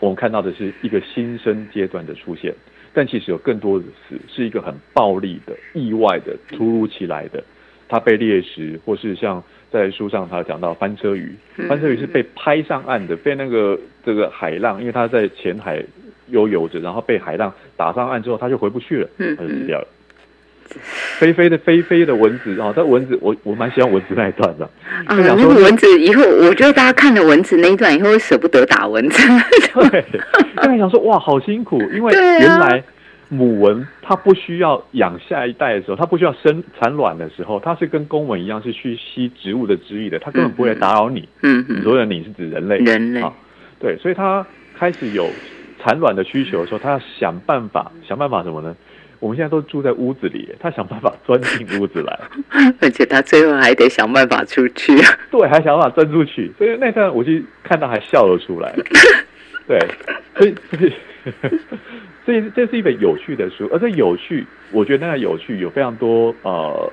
[0.00, 2.54] 我们看到的是一个新生阶段的出现，
[2.92, 7.42] 但其实有更多的死是一个很暴力的、意外的、突如其来的。
[7.88, 11.32] 它被猎食，或是像在书上他讲到翻车鱼，
[11.68, 15.80] 翻车鱼是被拍上岸的，被那个这个海浪，因为它在浅海
[16.26, 19.86] 悠游着，然后被海浪打上岸之后，它就回不去了，它就死掉了。
[21.18, 24.64] 飞飞的飞飞的蚊子啊，这蚊子我我蛮喜欢蚊子那一段的。
[25.06, 29.22] 啊，那个蚊子以后，我觉得大家看了蚊子那一段以后，会舍不得打蚊子。
[29.90, 30.04] 对，
[30.64, 32.82] 因为想说哇，好辛苦，因为原来。
[33.28, 41.28] 母蚊它不需要养下一代的时候，它不需要生产卵的时候，它是跟公蚊一样是去吸植物的汁液的，它根本不会打扰你。
[41.42, 42.78] 嗯嗯，所谓的你是指人类。
[42.78, 43.24] 人类。
[43.80, 44.46] 对，所以它
[44.78, 45.28] 开始有
[45.82, 48.76] 产卵的需求的时候，它要想办法，想办法什么呢？
[49.20, 52.20] 我们现在都住在屋子里，他想办法钻进屋子来，
[52.80, 54.94] 而且他最后还得想办法出去。
[55.30, 58.74] 对，还想办法钻出去，所以那段我就看到还笑了出来。
[59.66, 59.78] 对，
[60.36, 60.92] 所以所以。
[62.24, 66.92] 所以这是一本有趣的书，而且有趣，我觉得那个有趣有非常多呃，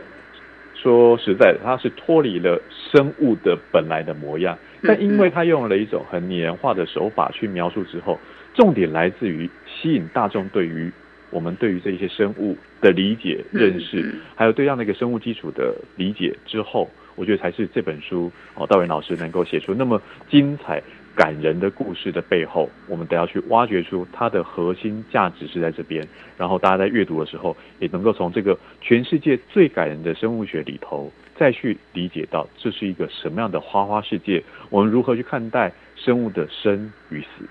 [0.76, 2.60] 说实在的，它是脱离了
[2.92, 8.20] 生物的本来的模样，但因为它用了一种很拟人化的手法去描述之后，
[8.56, 10.92] 重点来自于吸引大众对于
[11.34, 20.82] 我们对于这些生物的理解、认识，还有对这样的一个生物基础的理解之后，我觉得才是这本书哦，道元老师能够写出那么精彩。
[21.16, 26.04] 感人的故事的背后，我们得要去挖掘出它的核心价值是在这边。
[26.40, 34.44] 然后大家在阅读的时候，也能够从这个全世界最感人的生物学里头，再去理解到这是一个什么样的花花世界。
[34.72, 37.46] 我们如何去看待生物的生与死？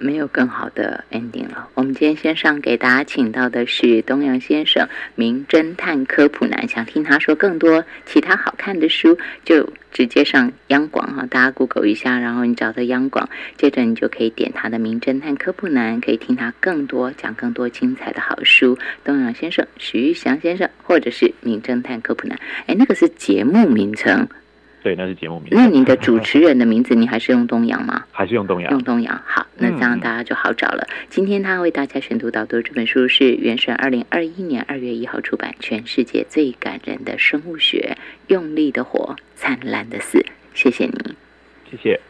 [0.00, 1.68] 没有更好的 ending 了。
[1.74, 6.66] 我们今天线上给大家请到的是东阳先生，名侦探科普男。
[6.68, 18.78] 想听他说更多其他好看的书，就直接上央广哈，大家 Google 一下，然后你找到央广，接着你就可以点他的名侦探科普男，可以听他更多讲更多精彩的好书。
[19.04, 24.28] 东阳先生、徐翔先生，或者是名侦探科普男，哎，那个是节目名称。
[24.88, 25.50] 对，那是节目名。
[25.50, 28.04] 那你的主持人的名字，你还是用东阳吗？
[28.10, 28.72] 还是用东阳？
[28.72, 29.20] 用东阳。
[29.26, 30.88] 好，那这样大家就好找了。
[31.10, 40.20] 今天他为大家选读导读这本书是原神二零二一年二月一号出版，《全世界最感人的生物学：用力的活，灿烂的死》。
[40.54, 41.14] 谢谢你，
[41.70, 42.00] 谢谢。